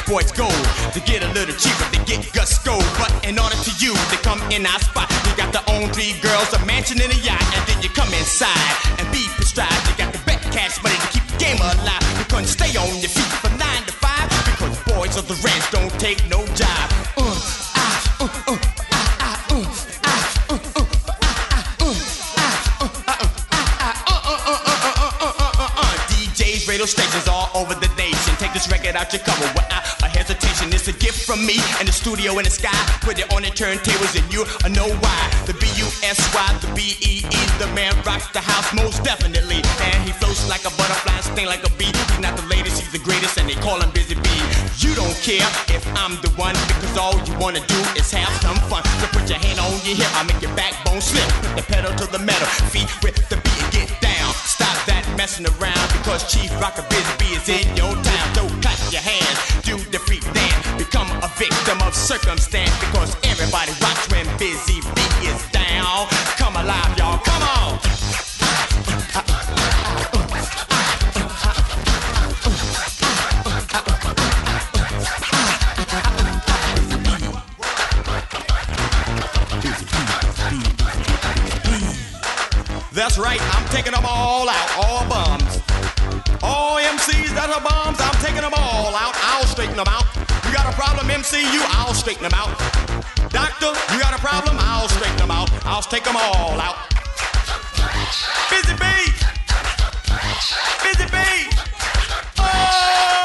[0.02, 0.50] Boys go
[0.94, 2.78] to get a little cheaper, to get gusto.
[2.98, 6.18] But in order to you to come in our spot, you got to own three
[6.22, 9.84] girls, a mansion and a yacht, and then you come inside and be prescribed.
[9.89, 12.04] You got to bet cash money to keep the game alive.
[12.18, 15.66] You couldn't stay on your feet from nine to five because boys of the ranch
[15.72, 16.72] don't take no job.
[28.94, 30.70] Record out your cover without a hesitation.
[30.70, 32.78] It's a gift from me and the studio in the sky.
[33.02, 35.22] Put it on the turntables and you I know why.
[35.50, 39.04] The B U S Y, the B E E, the man rocks the house most
[39.04, 39.66] definitely.
[39.82, 41.89] And he floats like a butterfly, sting like a bee.
[41.89, 44.44] He's not the latest, he's the greatest, and they call him Busy Bee.
[44.78, 48.62] You don't care if I'm the one because all you wanna do is have some
[48.70, 48.86] fun.
[49.02, 51.26] So put your hand on your hip, I'll make your backbone slip.
[51.41, 53.53] Put the pedal to the metal, feet with the beat
[55.24, 58.28] messing around because Chief Rocker Busy Bee is in your town.
[58.36, 63.71] So clap your hands, do the freak dance, become a victim of circumstance because everybody
[63.80, 64.72] rocks when Busy
[82.94, 85.58] That's right, I'm taking them all out, all bums.
[86.44, 89.18] All MCs that are bums, I'm taking them all out.
[89.34, 90.06] I'll straighten them out.
[90.46, 91.58] You got a problem, MCU?
[91.74, 92.54] I'll straighten them out.
[93.34, 94.58] Doctor, you got a problem?
[94.60, 95.50] I'll straighten them out.
[95.66, 96.78] I'll take them all out.
[98.54, 99.10] Busy bee!
[100.86, 101.50] Busy bee!
[102.38, 103.22] Oh!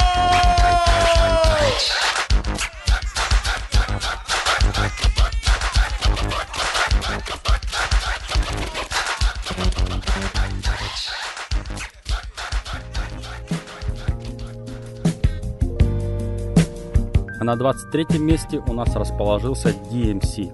[17.49, 20.53] На 23 месте у нас расположился DMC,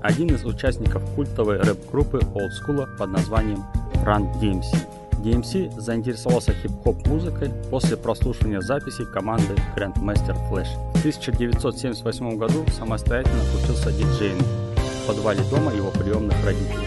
[0.00, 3.64] один из участников культовой рэп-группы Old School под названием
[4.04, 4.86] Run DMC.
[5.24, 10.68] DMC заинтересовался хип-хоп музыкой после прослушивания записей команды Grandmaster Flash.
[10.94, 16.86] В 1978 году самостоятельно учился диджеем в подвале дома его приемных родителей,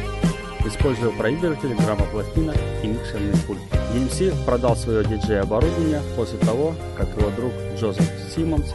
[0.66, 3.60] используя проигрыватели, граммопластинок и микшерный пульт.
[3.94, 8.72] DMC продал свое диджей-оборудование после того, как его друг Джозеф Симмонс,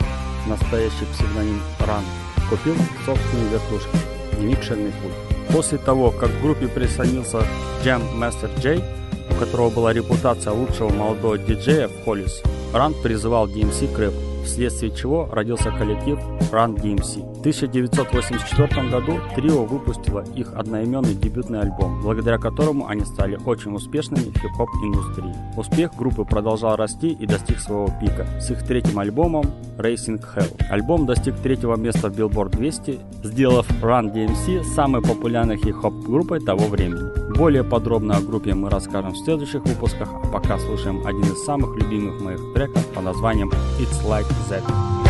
[0.47, 2.05] настоящий псевдоним Ран,
[2.49, 2.75] купил
[3.05, 3.97] собственную вертушку
[4.39, 5.15] и микшерный пульт.
[5.55, 7.47] После того, как к группе присоединился
[7.85, 8.83] Jam Master Jay,
[9.31, 12.43] у которого была репутация лучшего молодого диджея в Холлис,
[12.73, 14.26] Ран призывал DMC к рэпу.
[14.47, 16.19] Вследствие чего родился коллектив
[16.53, 17.37] Run DMC.
[17.37, 24.31] В 1984 году трио выпустило их одноименный дебютный альбом, благодаря которому они стали очень успешными
[24.31, 25.35] в хип-хоп индустрии.
[25.57, 29.45] Успех группы продолжал расти и достиг своего пика с их третьим альбомом
[29.79, 30.67] Racing Hell.
[30.71, 36.67] Альбом достиг третьего места в Billboard 200, сделав Run DMC самой популярной хип-хоп группой того
[36.67, 37.26] времени.
[37.37, 41.77] Более подробно о группе мы расскажем в следующих выпусках, а пока слушаем один из самых
[41.77, 45.06] любимых моих треков под названием It's Like That.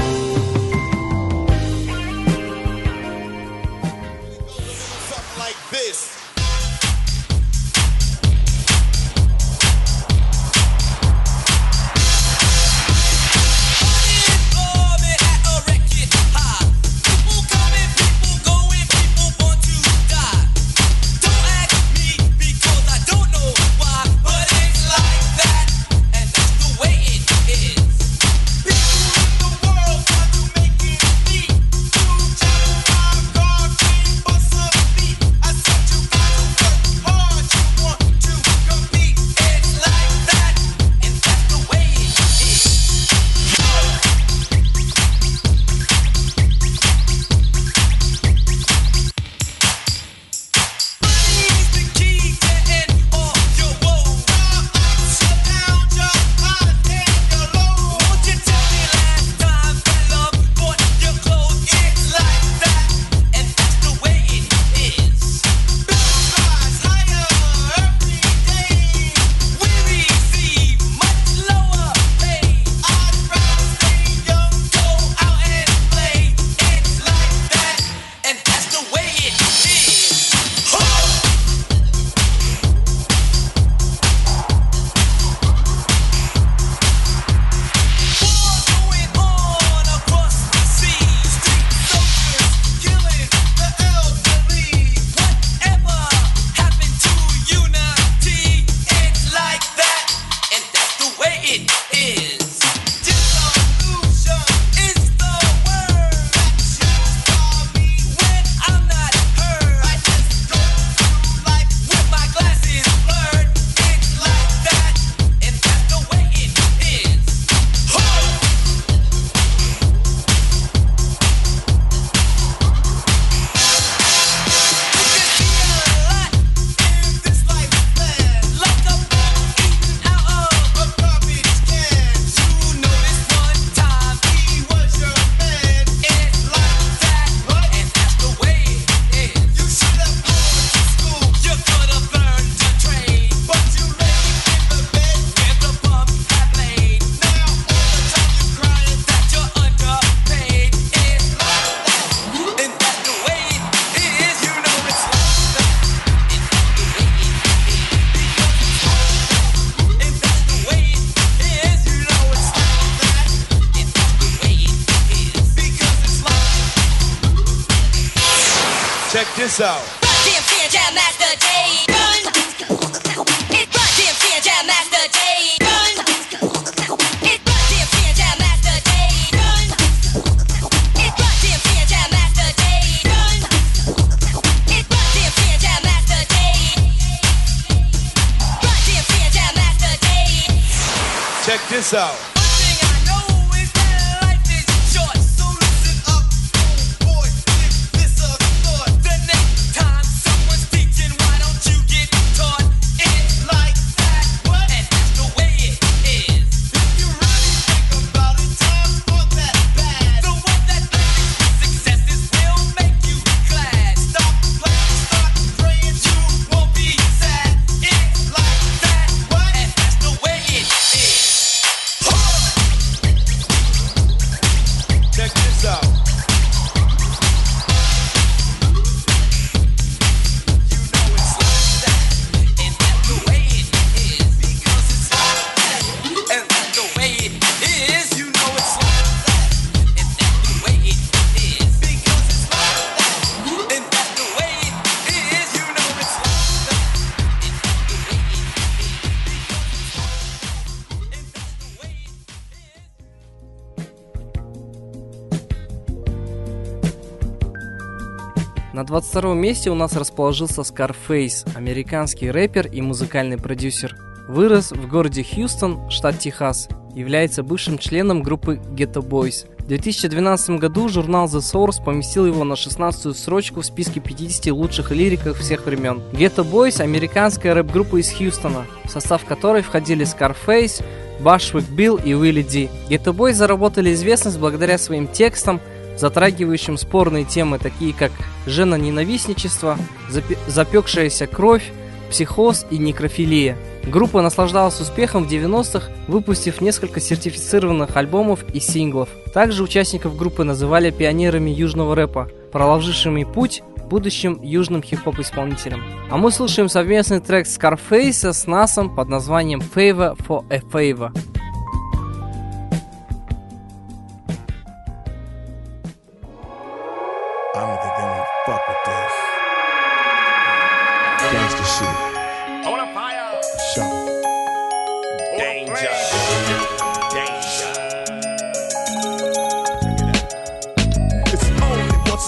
[259.16, 263.96] 22 месте у нас расположился Scarface, американский рэпер и музыкальный продюсер.
[264.28, 266.68] Вырос в городе Хьюстон, штат Техас.
[266.94, 269.46] является бывшим членом группы Ghetto Boys.
[269.58, 274.90] В 2012 году журнал The Source поместил его на 16-ю строчку в списке 50 лучших
[274.90, 276.02] лириков всех времен.
[276.12, 280.84] Ghetto Boys– американская рэп-группа из Хьюстона, в состав которой входили Scarface,
[281.20, 282.68] Башвик Билл и Уилли Ди.
[282.90, 285.62] Ghetto Boys заработали известность благодаря своим текстам,
[285.97, 288.12] затрагивающим спорные темы, такие как
[288.47, 289.78] жена-ненавистничество,
[290.11, 291.72] запе- запекшаяся кровь,
[292.11, 293.57] психоз и некрофилия.
[293.84, 299.09] Группа наслаждалась успехом в 90-х, выпустив несколько сертифицированных альбомов и синглов.
[299.32, 305.82] Также участников группы называли пионерами южного рэпа, проложившими путь будущим южным хип-хоп исполнителям.
[306.11, 311.12] А мы слушаем совместный трек Scarface с Насом под названием Favor for a Favor.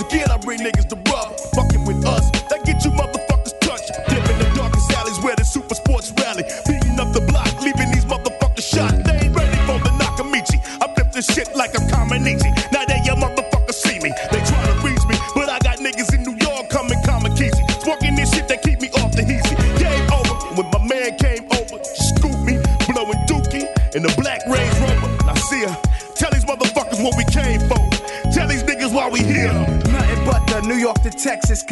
[0.00, 1.07] Again I bring niggas to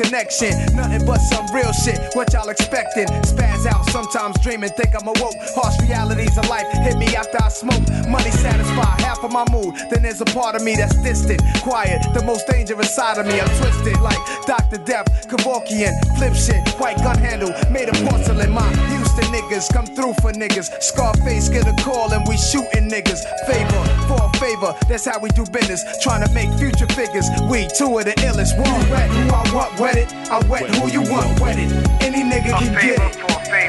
[0.06, 0.54] connection.
[0.74, 1.98] Nothing but some real shit.
[2.14, 3.06] What y'all expecting?
[3.22, 5.36] Spaz out, sometimes dreaming, think I'm awoke.
[5.54, 7.82] Harsh realities of life hit me after I smoke.
[8.08, 8.95] Money satisfy
[9.26, 9.74] of my mood.
[9.90, 12.00] Then there's a part of me that's distant, quiet.
[12.14, 14.78] The most dangerous side of me, I'm twisted like Dr.
[14.78, 18.50] Death, Kevorkian, flip shit, white gun handle, made of porcelain.
[18.52, 20.70] My Houston niggas come through for niggas.
[20.80, 23.20] Scarface get a call and we shooting niggas.
[23.46, 25.82] Favor for a favor, that's how we do business.
[26.02, 27.26] Trying to make future figures.
[27.50, 28.56] We two of the illest.
[28.56, 30.08] One wet who I want wetted.
[30.30, 31.72] I wet who you want wetted.
[32.00, 33.16] Any nigga can get it.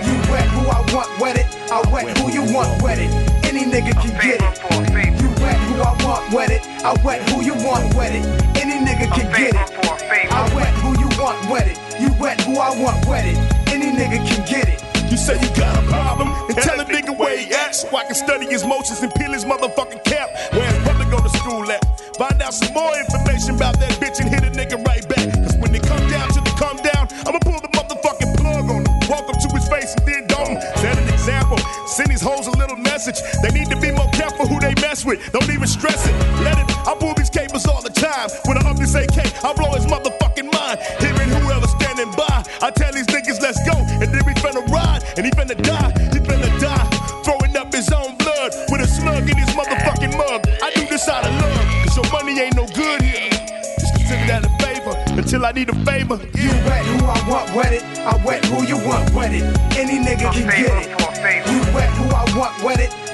[0.06, 1.46] You wet who I want wetted.
[1.72, 3.10] I wet who you want wetted.
[3.44, 5.27] Any nigga can get it.
[5.38, 6.62] You wet who I want wetted.
[6.84, 8.26] I wet who you want wetted.
[8.58, 10.32] Any nigga can get it.
[10.34, 11.78] I wet who you want wet it.
[12.02, 13.38] You wet who I want wet it.
[13.70, 14.82] Any nigga can get it.
[15.12, 18.04] You say you got a problem, and tell a nigga where he at so I
[18.06, 20.30] can study his motions and peel his motherfucking cap.
[20.52, 21.86] Where his brother go to school at.
[22.18, 25.32] Find out some more information about that bitch and hit a nigga right back.
[25.46, 28.82] Cause when they come down to the come down, I'ma pull the motherfucking plug on
[28.84, 28.94] him.
[29.08, 30.62] Walk up to his face and then dome him.
[30.82, 31.58] Set an example.
[31.86, 33.22] Send these hoes a little message.
[33.44, 33.87] They need to be
[34.98, 35.32] mess with.
[35.32, 36.14] Don't even stress it.
[36.44, 36.88] Let it.
[36.88, 38.30] I pull these cables all the time.
[38.46, 40.80] When I up this AK, I blow his motherfucking mind.
[41.00, 42.44] Him and whoever standing by.
[42.62, 43.76] I tell these niggas, let's go.
[43.78, 45.04] And then we finna ride.
[45.18, 45.92] And he finna die.
[46.14, 46.88] He finna die.
[47.24, 50.48] Throwing up his own blood with a slug in his motherfucking mug.
[50.64, 51.86] I do this out of love.
[51.86, 53.30] Cause your money ain't no good here.
[53.80, 56.20] Just consider that a favor until I need a favor.
[56.34, 57.84] You wet who I want wetted.
[58.00, 59.44] I wet who you want wetted.
[59.78, 60.97] Any nigga can get it.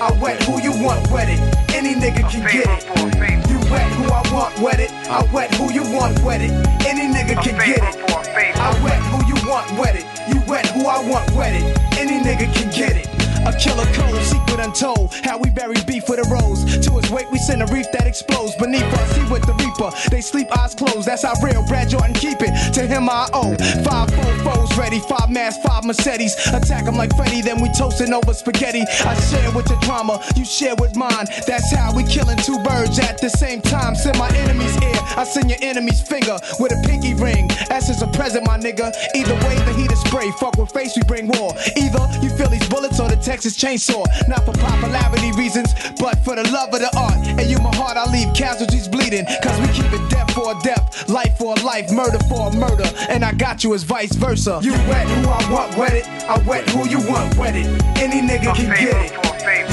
[0.04, 1.40] I wet who you want wetted.
[1.74, 3.50] Any nigga can get it.
[3.50, 4.92] You wet who I want wetted.
[5.08, 6.52] I wet who you want wetted.
[6.86, 7.96] Any nigga can get it.
[8.12, 10.04] I wet who you want wetted.
[10.28, 11.64] You wet who I want wetted.
[11.98, 13.23] Any nigga can get it.
[13.46, 15.14] A killer code, secret untold.
[15.24, 16.64] How we bury beef with a rose.
[16.86, 18.56] To his wake, we send a reef that explodes.
[18.56, 19.92] Beneath us, he with the reaper.
[20.10, 21.08] They sleep eyes closed.
[21.08, 22.54] That's how real Brad Jordan keep it.
[22.74, 23.56] To him, I owe.
[23.84, 25.00] Five four foes ready.
[25.00, 26.36] Five masks, five Mercedes.
[26.54, 28.84] Attack him like Freddy, then we toasting over spaghetti.
[29.06, 31.26] I share with your drama, you share with mine.
[31.48, 33.96] That's how we killing two birds at the same time.
[33.96, 37.50] Send my enemy's ear, I send your enemy's finger with a pinky ring.
[37.70, 38.94] Essence a present, my nigga.
[39.16, 40.32] Either way, the heat is spray.
[40.40, 41.54] Fuck with face, we bring war.
[41.76, 44.06] Either you feel these bullets or the Texas chainsaw.
[44.28, 47.18] Not for popularity reasons, but for the love of the art.
[47.26, 49.26] And you, my heart, I leave casualties bleeding.
[49.42, 52.56] Cause we keep it death for a death, life for a life, murder for a
[52.56, 52.86] murder.
[53.10, 54.60] And I got you as vice versa.
[54.62, 57.66] You wet who I want wet it, I wet who you want wet it.
[57.98, 59.12] Any nigga can get it.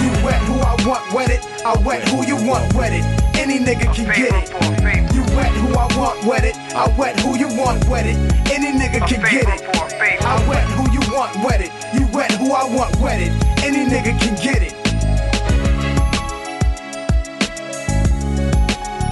[0.01, 3.05] You wet who I want wet it, I wet who you want wet it.
[3.37, 5.15] Any nigga can get it.
[5.15, 8.17] You wet who I want wet it, I wet who you want wet it.
[8.51, 9.91] Any nigga can get it.
[10.23, 13.33] I wet who you want wetted, you wet who I want wetted.
[13.63, 14.75] Any nigga can get it.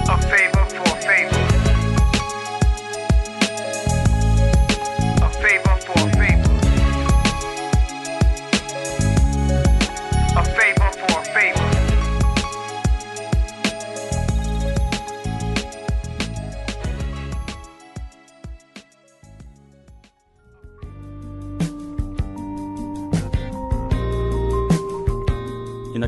[0.09, 0.48] A favor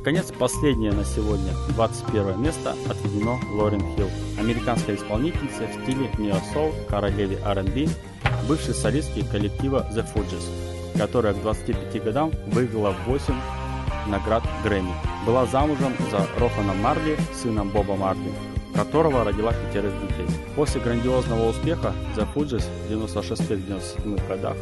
[0.01, 7.37] наконец, последнее на сегодня, 21 место, отведено Лорен Хилл, американской исполнительнице в стиле нео-соул, королеве
[7.45, 7.87] R&B,
[8.47, 10.43] бывшей солистки коллектива The Fugees,
[10.97, 13.35] которая к 25 годам выиграла 8
[14.07, 14.91] наград Грэмми.
[15.27, 18.31] Была замужем за Роханом Марли, сыном Боба Марли,
[18.73, 20.35] которого родила пятерых детей.
[20.55, 24.57] После грандиозного успеха The Fugees в 96-97 годах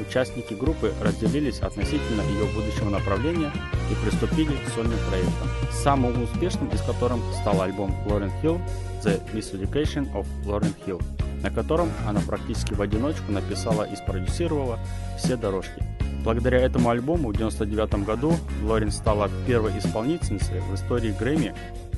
[0.00, 3.52] участники группы разделились относительно ее будущего направления
[3.90, 8.60] и приступили к сольным проектам, самым успешным из которых стал альбом Lauryn Hill
[9.02, 11.02] The Miseducation of Lauryn Hill,
[11.42, 14.78] на котором она практически в одиночку написала и спродюсировала
[15.18, 15.82] все дорожки.
[16.24, 21.54] Благодаря этому альбому в 1999 году Лорен стала первой исполнительницей в истории Грэмми,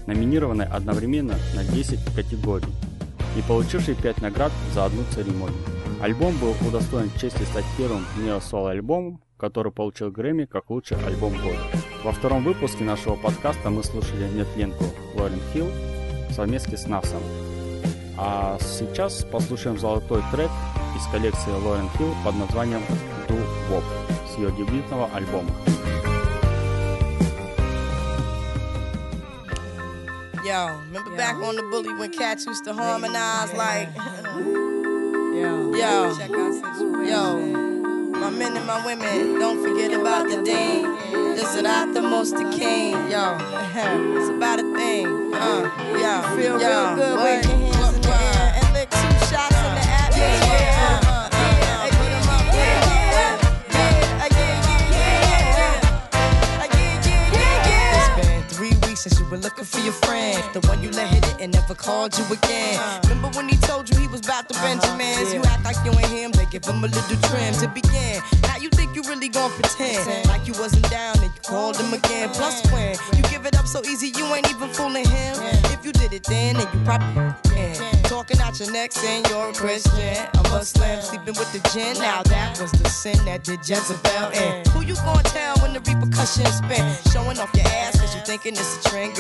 [0.07, 2.67] номинированной одновременно на 10 категорий
[3.37, 5.76] и получившей 5 наград за одну церемонию.
[6.01, 11.59] Альбом был удостоен чести стать первым нео-соло альбомом, который получил Грэмми как лучший альбом года.
[12.05, 14.85] Во втором выпуске нашего подкаста мы слушали нетленку
[15.15, 15.69] Лорен Хилл
[16.31, 17.23] совместно с Насом.
[18.19, 20.51] А сейчас послушаем золотой трек
[20.97, 22.83] из коллекции Лорен Хилл под названием
[23.27, 23.85] Do Wop
[24.31, 25.51] с ее дебютного альбома.
[30.45, 33.89] Yo, remember back on the bully when cats used to harmonize like.
[35.37, 36.15] yo,
[37.05, 37.39] yo,
[38.11, 40.83] my men and my women, don't forget about the dean.
[41.35, 43.37] This is not the most the king, yo.
[44.17, 46.37] it's about a thing, uh, yo.
[46.37, 49.75] Feel yo, real good, wave your hands in the air and lick two shots in
[49.75, 50.66] the atmosphere.
[59.37, 60.43] Were looking for your friend.
[60.53, 62.81] The one you let hit it and never called you again.
[63.05, 64.67] Remember when he told you he was about to uh-huh.
[64.67, 65.33] Benjamins?
[65.33, 68.23] You act like you ain't him, they give him a little trim to begin.
[68.43, 71.93] Now you think you really gon' pretend like you wasn't down and you called him
[71.93, 72.31] again.
[72.31, 75.37] Plus when you give it up so easy, you ain't even fooling him.
[75.75, 78.03] If you did it then, then you probably can.
[78.05, 81.99] Talking out your neck saying you're a Christian, a Muslim, sleeping with the gin.
[81.99, 84.65] Now that was the sin that did Jezebel in.
[84.71, 86.85] Who you gonna tell when the repercussions spin?
[87.13, 89.15] Showing off your ass cause you thinking it's a trend,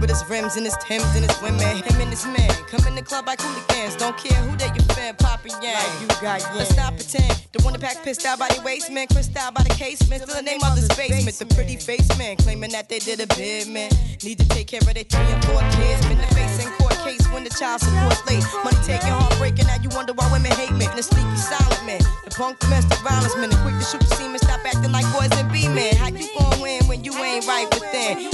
[0.00, 1.60] With his rims and it's Timbs and it's women.
[1.60, 3.96] Him and his man come in the club like hooligans.
[3.96, 5.82] Don't care who they your fan, Papa Yang.
[6.00, 7.34] you got Let's stop pretend.
[7.52, 10.22] The one that pack pissed out by the waist man, crissed out by the casement.
[10.22, 11.36] Still the name of the basement.
[11.38, 13.90] The pretty face man claiming that they did a bid man.
[14.22, 16.00] Need to take care of their three and four kids.
[16.06, 18.42] Been the face in court case when the child support's late.
[18.64, 19.66] Money taking, heartbreaking.
[19.66, 20.86] Now you wonder why women hate me.
[20.96, 24.38] The sneaky silent man, the punk domestic violence man, the quick to shoot the semen.
[24.38, 25.94] Stop acting like boys and be men.
[25.96, 28.33] How you gon' win when you ain't right within?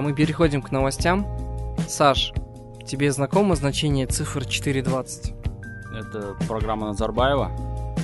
[0.00, 1.26] А мы переходим к новостям.
[1.86, 2.32] Саш,
[2.86, 5.34] тебе знакомо значение цифр 420?
[5.94, 7.50] Это программа Назарбаева.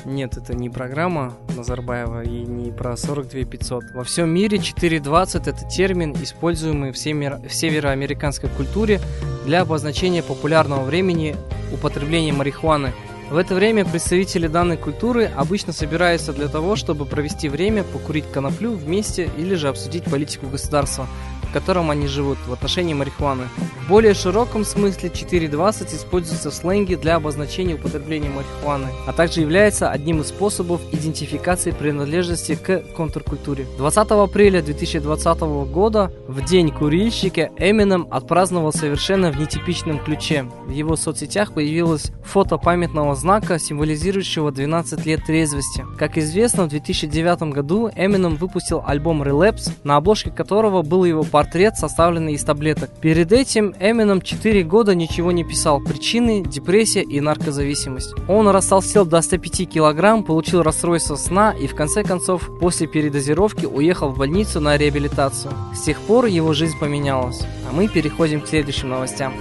[0.05, 3.85] Нет, это не программа Назарбаева и не про 42 500.
[3.95, 9.01] Во всем мире 420 это термин, используемый в, семер- в североамериканской культуре
[9.47, 11.35] для обозначения популярного времени
[11.73, 12.93] употребления марихуаны.
[13.31, 18.73] В это время представители данной культуры обычно собираются для того, чтобы провести время, покурить коноплю
[18.73, 21.09] вместе или же обсудить политику государства,
[21.57, 23.45] котором они живут в отношении марихуаны.
[23.87, 29.89] В более широком смысле 4.20 используется в сленге для обозначения употребления марихуаны, а также является
[29.89, 33.67] одним из способов идентификации принадлежности к контркультуре.
[33.79, 35.41] 20 апреля 2020
[35.73, 40.45] года, в день курильщика, Эминем отпраздновал совершенно в нетипичном ключе.
[40.67, 45.87] В его соцсетях появилось фото памятного знака, символизирующего 12 лет трезвости.
[45.97, 51.77] Как известно, в 2009 году Эминем выпустил альбом Relapse, на обложке которого был его портрет,
[51.77, 52.91] составленный из таблеток.
[53.01, 55.81] Перед этим Эминем 4 года ничего не писал.
[55.81, 58.15] Причины– депрессия и наркозависимость.
[58.29, 64.11] Он растолстел до 105 килограмм, получил расстройство сна и в конце концов после передозировки уехал
[64.11, 65.53] в больницу на реабилитацию.
[65.73, 67.41] С тех пор его жизнь поменялась.
[67.69, 69.33] А мы переходим к следующим новостям.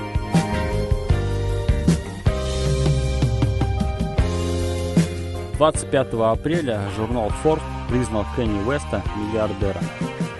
[5.57, 9.83] 25 апреля журнал Forbes признал Кенни Уэста миллиардером.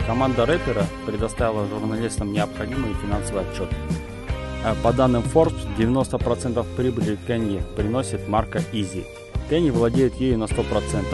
[0.06, 3.70] Команда рэпера предоставила журналистам необходимый финансовый отчет.
[4.64, 9.06] А По данным Forbes, 90% прибыли Кенни приносит марка Easy.
[9.49, 11.06] Кенни владеет ею на 100%.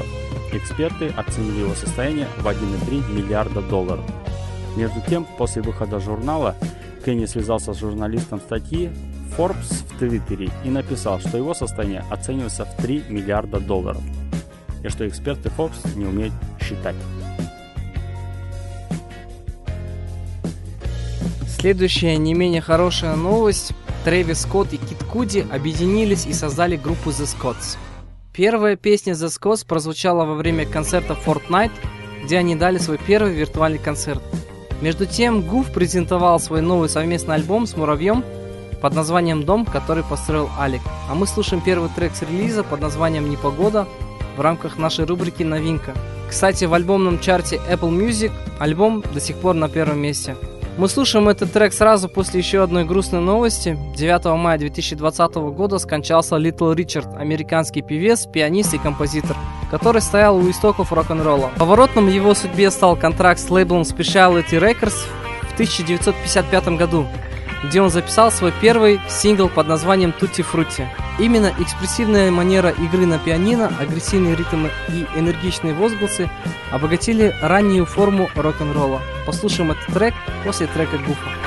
[0.54, 4.04] Эксперты оценили его состояние в 1,3 миллиарда долларов.
[4.76, 6.56] Между тем, после выхода журнала,
[7.06, 8.90] Кенни связался с журналистом статьи
[9.38, 14.02] Forbes в Твиттере и написал, что его состояние оценивается в 3 миллиарда долларов
[14.84, 16.96] и что эксперты Forbes не умеют считать.
[21.62, 23.74] Следующая не менее хорошая новость.
[24.04, 27.78] Трэвис Скотт и Кит Куди объединились и создали группу The Scotts.
[28.34, 31.70] Первая песня The Scotts прозвучала во время концерта Fortnite,
[32.24, 34.24] где они дали свой первый виртуальный концерт.
[34.82, 38.24] Между тем, Гуф презентовал свой новый совместный альбом с Муравьем
[38.82, 40.82] под названием «Дом, который построил Алик».
[41.12, 43.88] А мы слушаем первый трек с релиза под названием «Непогода»
[44.36, 45.94] в рамках нашей рубрики «Новинка».
[46.28, 50.36] Кстати, в альбомном чарте Apple Music альбом до сих пор на первом месте.
[50.78, 53.78] Мы слушаем этот трек сразу после еще одной грустной новости.
[53.96, 59.36] 9 мая 2020 года скончался Литл Ричард, американский певец, пианист и композитор,
[59.70, 61.52] который стоял у истоков рок-н-ролла.
[61.58, 65.06] Поворотным его судьбе стал контракт с лейблом Speciality Records
[65.50, 67.06] в 1955 году,
[67.66, 70.88] где он записал свой первый сингл под названием Tutti Frutti.
[71.20, 76.30] Именно экспрессивная манера игры на пианино, агрессивные ритмы и энергичные возгласы
[76.72, 79.02] обогатили раннюю форму рок-н-ролла.
[79.26, 80.14] Послушаем этот трек
[80.44, 81.41] после трека Гуфа.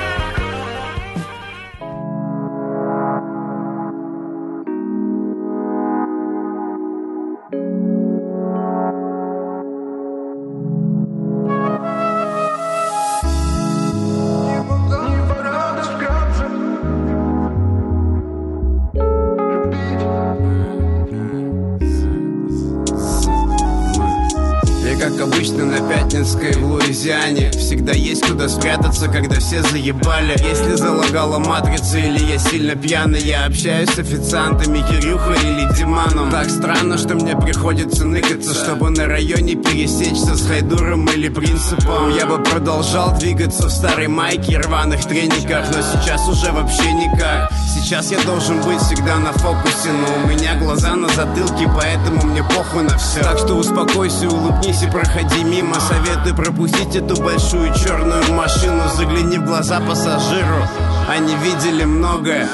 [29.55, 30.35] Все заебали.
[30.43, 30.74] Если
[31.15, 36.29] залагала матрица или я сильно пьяный Я общаюсь с официантами Кирюхой или Диманом.
[36.29, 42.09] Так странно, что мне приходится ныкаться Чтобы на районе пересечься с Хайдуром или Принципом.
[42.09, 47.49] Я бы продолжал двигаться в старой майке рваных трениках Но сейчас уже вообще никак.
[47.73, 52.43] Сейчас я должен быть всегда на фокусе Но у меня глаза на затылке, поэтому мне
[52.43, 55.75] похуй на все Так что успокойся, улыбнись и проходи мимо.
[55.79, 60.67] Советую пропустить эту большую черную машину Загляни в глаза пассажиру
[61.07, 62.47] они видели многое.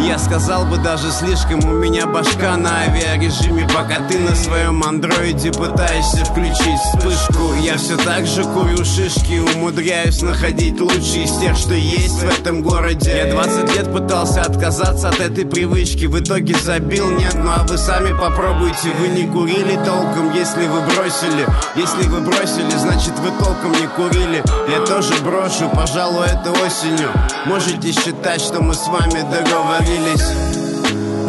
[0.00, 3.68] Я сказал бы даже слишком У меня башка на авиарежиме.
[3.74, 10.22] Пока ты на своем андроиде пытаешься включить вспышку Я все так же курю шишки Умудряюсь
[10.22, 13.14] находить лучшие из тех, что есть в этом городе.
[13.14, 17.76] Я 20 лет пытался отказаться от этой привычки В итоге забил, нет, ну а вы
[17.76, 21.46] сами попробуйте Вы не курили толком, если вы бросили.
[21.76, 24.42] Если вы бросили, значит вы толком не курили.
[24.68, 27.10] Я тоже брошу, пожалуй, это осенью.
[27.46, 30.26] Можете считать, что мы с вами договорились?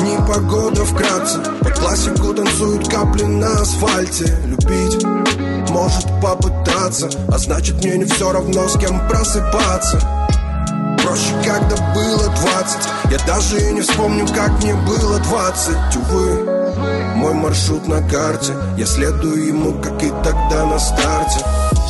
[0.01, 1.39] Непогода вкратце.
[1.61, 4.25] Под классику танцуют капли на асфальте.
[4.45, 5.03] Любить
[5.69, 9.99] может попытаться А значит мне не все равно с кем просыпаться.
[11.01, 16.75] Проще, когда было 20 Я даже и не вспомню, как мне было 20 Увы,
[17.15, 18.53] мой маршрут на карте.
[18.77, 21.43] Я следую ему, как и тогда на старте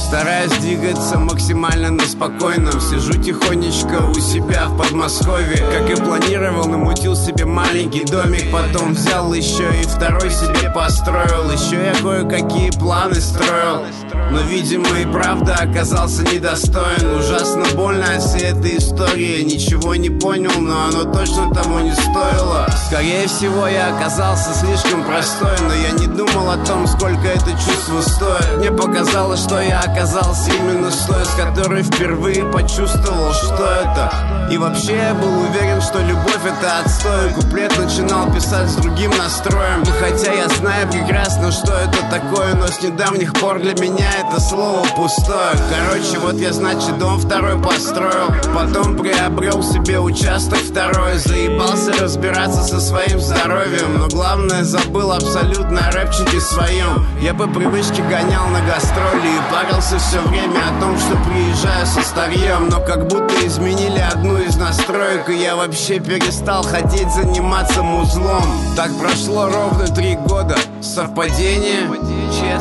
[0.08, 5.58] Стараюсь двигаться максимально на спокойном Сижу тихонечко у себя в Подмосковье.
[5.72, 8.52] Как и планировал, намутил себе маленький домик.
[8.52, 11.52] Потом взял еще и второй себе построил.
[11.52, 13.86] Еще я кое-какие планы строил.
[14.32, 17.16] Но, видимо, и правда оказался недостоин.
[17.18, 19.44] Ужасно больно от всей этой истории.
[19.44, 22.68] Ничего не понял, но оно точно того не стоило.
[22.88, 28.02] Скорее всего, я оказался слишком простой Но я не думал о том, сколько это чувство
[28.02, 28.58] стоит.
[28.58, 34.12] Мне показалось, что я оказался именно с той, с которой впервые почувствовал, что это.
[34.52, 37.32] И вообще я был уверен, что любовь это отстой.
[37.34, 39.82] Куплет начинал писать с другим настроем.
[39.84, 44.42] И хотя я знаю прекрасно, что это такое Но с недавних пор для меня это
[44.42, 45.56] слово пустое.
[45.70, 48.28] Короче, вот я, значит, дом второй построил.
[48.54, 51.18] Потом приобрел себе участок второй.
[51.18, 54.00] Заебался разбираться со своим здоровьем.
[54.00, 57.06] Но главное, забыл абсолютно рэпчике своем.
[57.22, 62.02] Я по привычке гонял на гастроли И парился все время о том, что приезжаю со
[62.02, 68.44] старьем Но как будто изменили одну из настроек И я вообще перестал хотеть заниматься музлом.
[68.76, 71.90] Так прошло ровно три года Совпадение?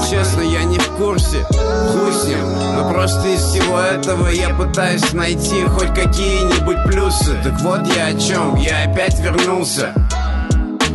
[0.08, 2.38] Честно, я не в курсе Хуй с ним.
[2.76, 7.36] Но просто из всего этого я пытаюсь найти хоть какие-нибудь плюсы.
[7.42, 9.94] Так вот я о чем, я опять вернулся.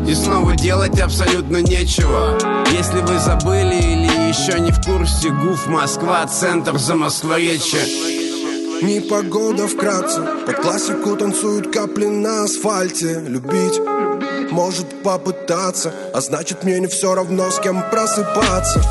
[0.07, 2.37] И снова делать абсолютно нечего.
[2.71, 7.79] Если вы забыли или еще не в курсе ГУФ Москва, центр Замоскворечья
[8.81, 10.21] Непогода вкратце.
[10.45, 13.21] Под классику танцуют капли на асфальте.
[13.25, 13.79] Любить
[14.51, 18.81] может попытаться А значит мне не все равно с кем просыпаться.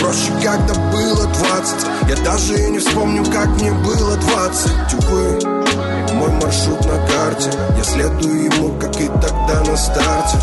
[0.00, 5.48] Проще, когда было 20 Я даже и не вспомню, как мне было 20 Увы,
[6.14, 7.50] мой маршрут на карте.
[7.76, 10.38] Я следую ему, как и тогда на старте.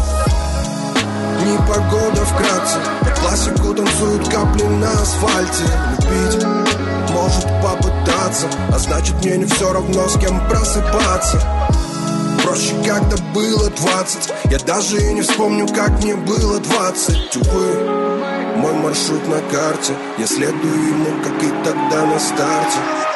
[1.44, 2.80] Непогода вкратце
[3.22, 5.64] классику танцуют капли на асфальте.
[5.92, 6.46] Любить
[7.12, 11.42] может попытаться А значит мне не все равно, с кем просыпаться.
[12.44, 18.18] Проще, когда было 20 Я даже и не вспомню, как мне было 20 Увы,
[18.56, 19.94] мой маршрут на карте.
[20.18, 23.07] Я следую ему, как и тогда на старте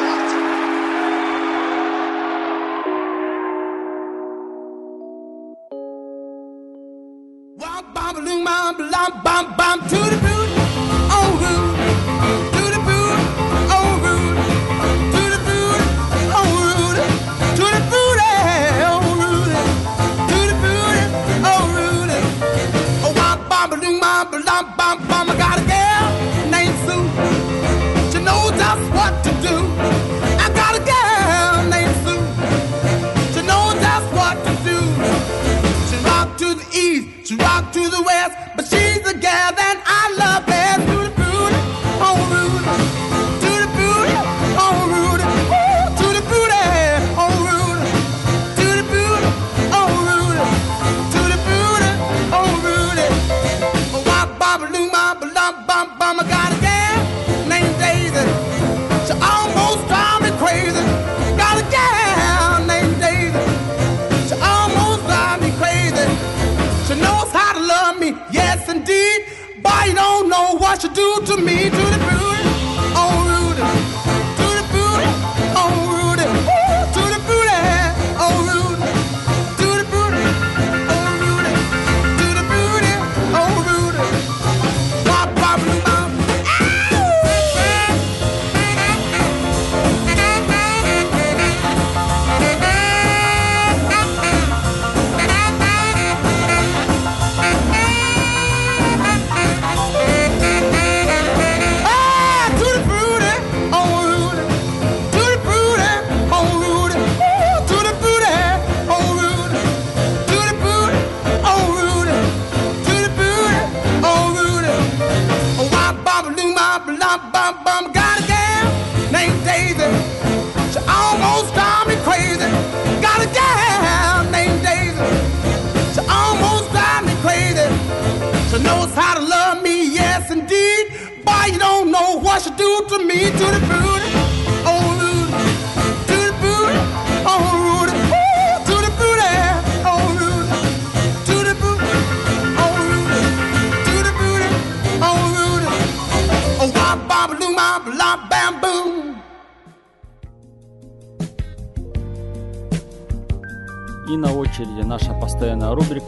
[9.01, 9.23] Rock
[9.89, 10.40] to
[70.31, 72.70] know what you do to me, to the booty,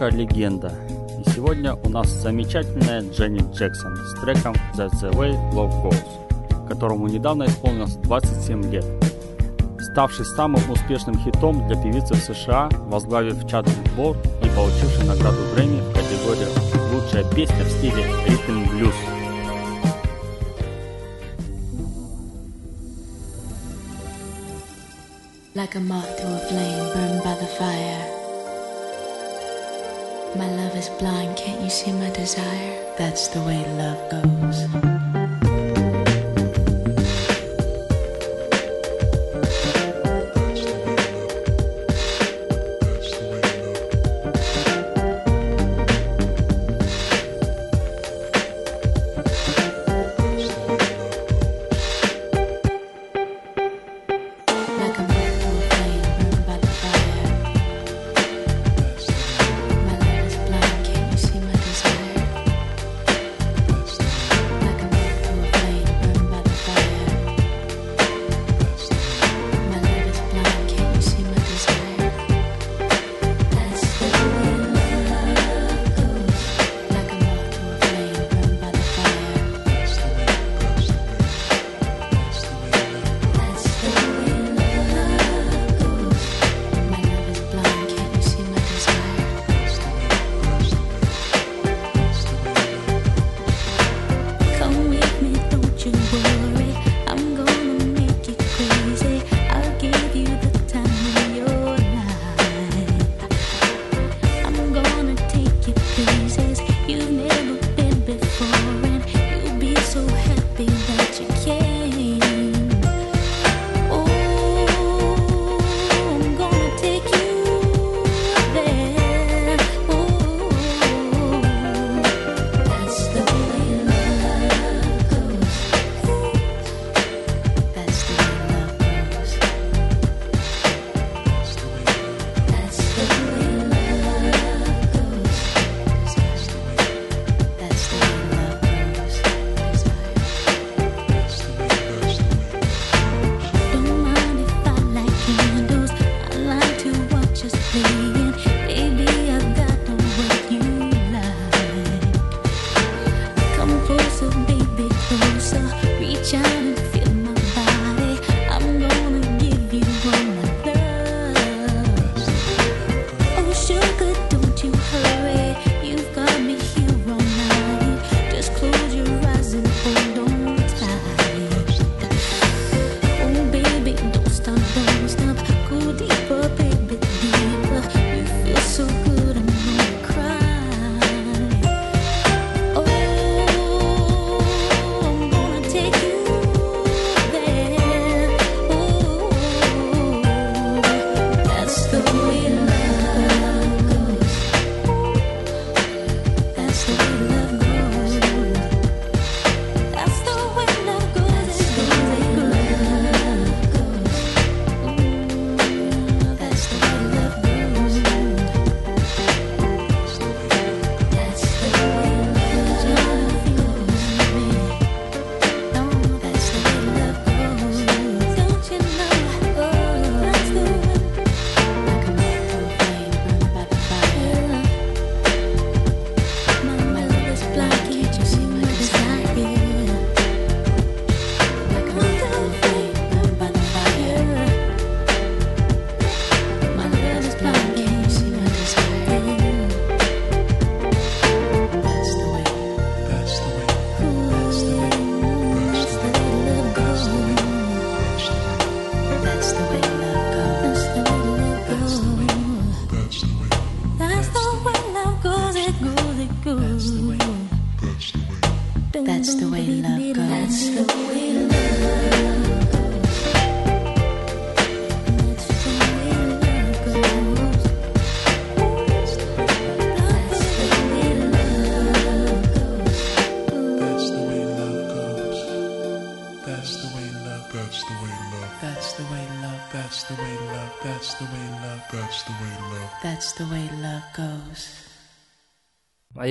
[0.03, 0.71] рок-легенда.
[1.19, 7.07] И сегодня у нас замечательная Дженни Джексон с треком That's the Way Love Goes, которому
[7.07, 8.85] недавно исполнилось 27 лет.
[9.79, 15.79] Ставший самым успешным хитом для певицы в США, возглавив чат сбор и получивший награду Грэмми
[15.79, 16.47] в категории
[16.93, 18.95] «Лучшая песня в стиле ритм-блюз».
[25.55, 28.22] Like a moth to a flame burned by the fire.
[30.83, 32.95] is blind, can't you see my desire?
[32.97, 35.02] That's the way love goes.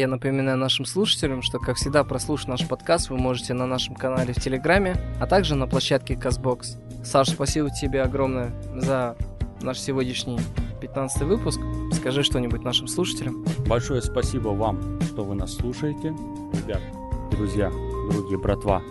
[0.02, 4.34] я напоминаю нашим слушателям, что, как всегда, прослушать наш подкаст вы можете на нашем канале
[4.34, 6.76] в Телеграме, а также на площадке Казбокс.
[7.04, 9.16] Саш, спасибо тебе огромное за
[9.60, 10.40] наш сегодняшний
[10.80, 11.60] 15 выпуск.
[11.92, 13.44] Скажи что-нибудь нашим слушателям.
[13.68, 16.08] Большое спасибо вам, что вы нас слушаете.
[16.52, 16.80] Ребят,
[17.30, 17.70] друзья,
[18.10, 18.82] другие братва,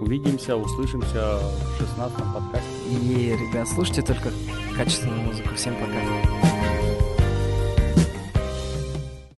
[0.00, 1.40] увидимся, услышимся
[1.76, 2.68] в 16-м подкасте.
[2.90, 4.30] И, ребят, слушайте только
[4.74, 5.54] качественную музыку.
[5.54, 6.43] Всем пока.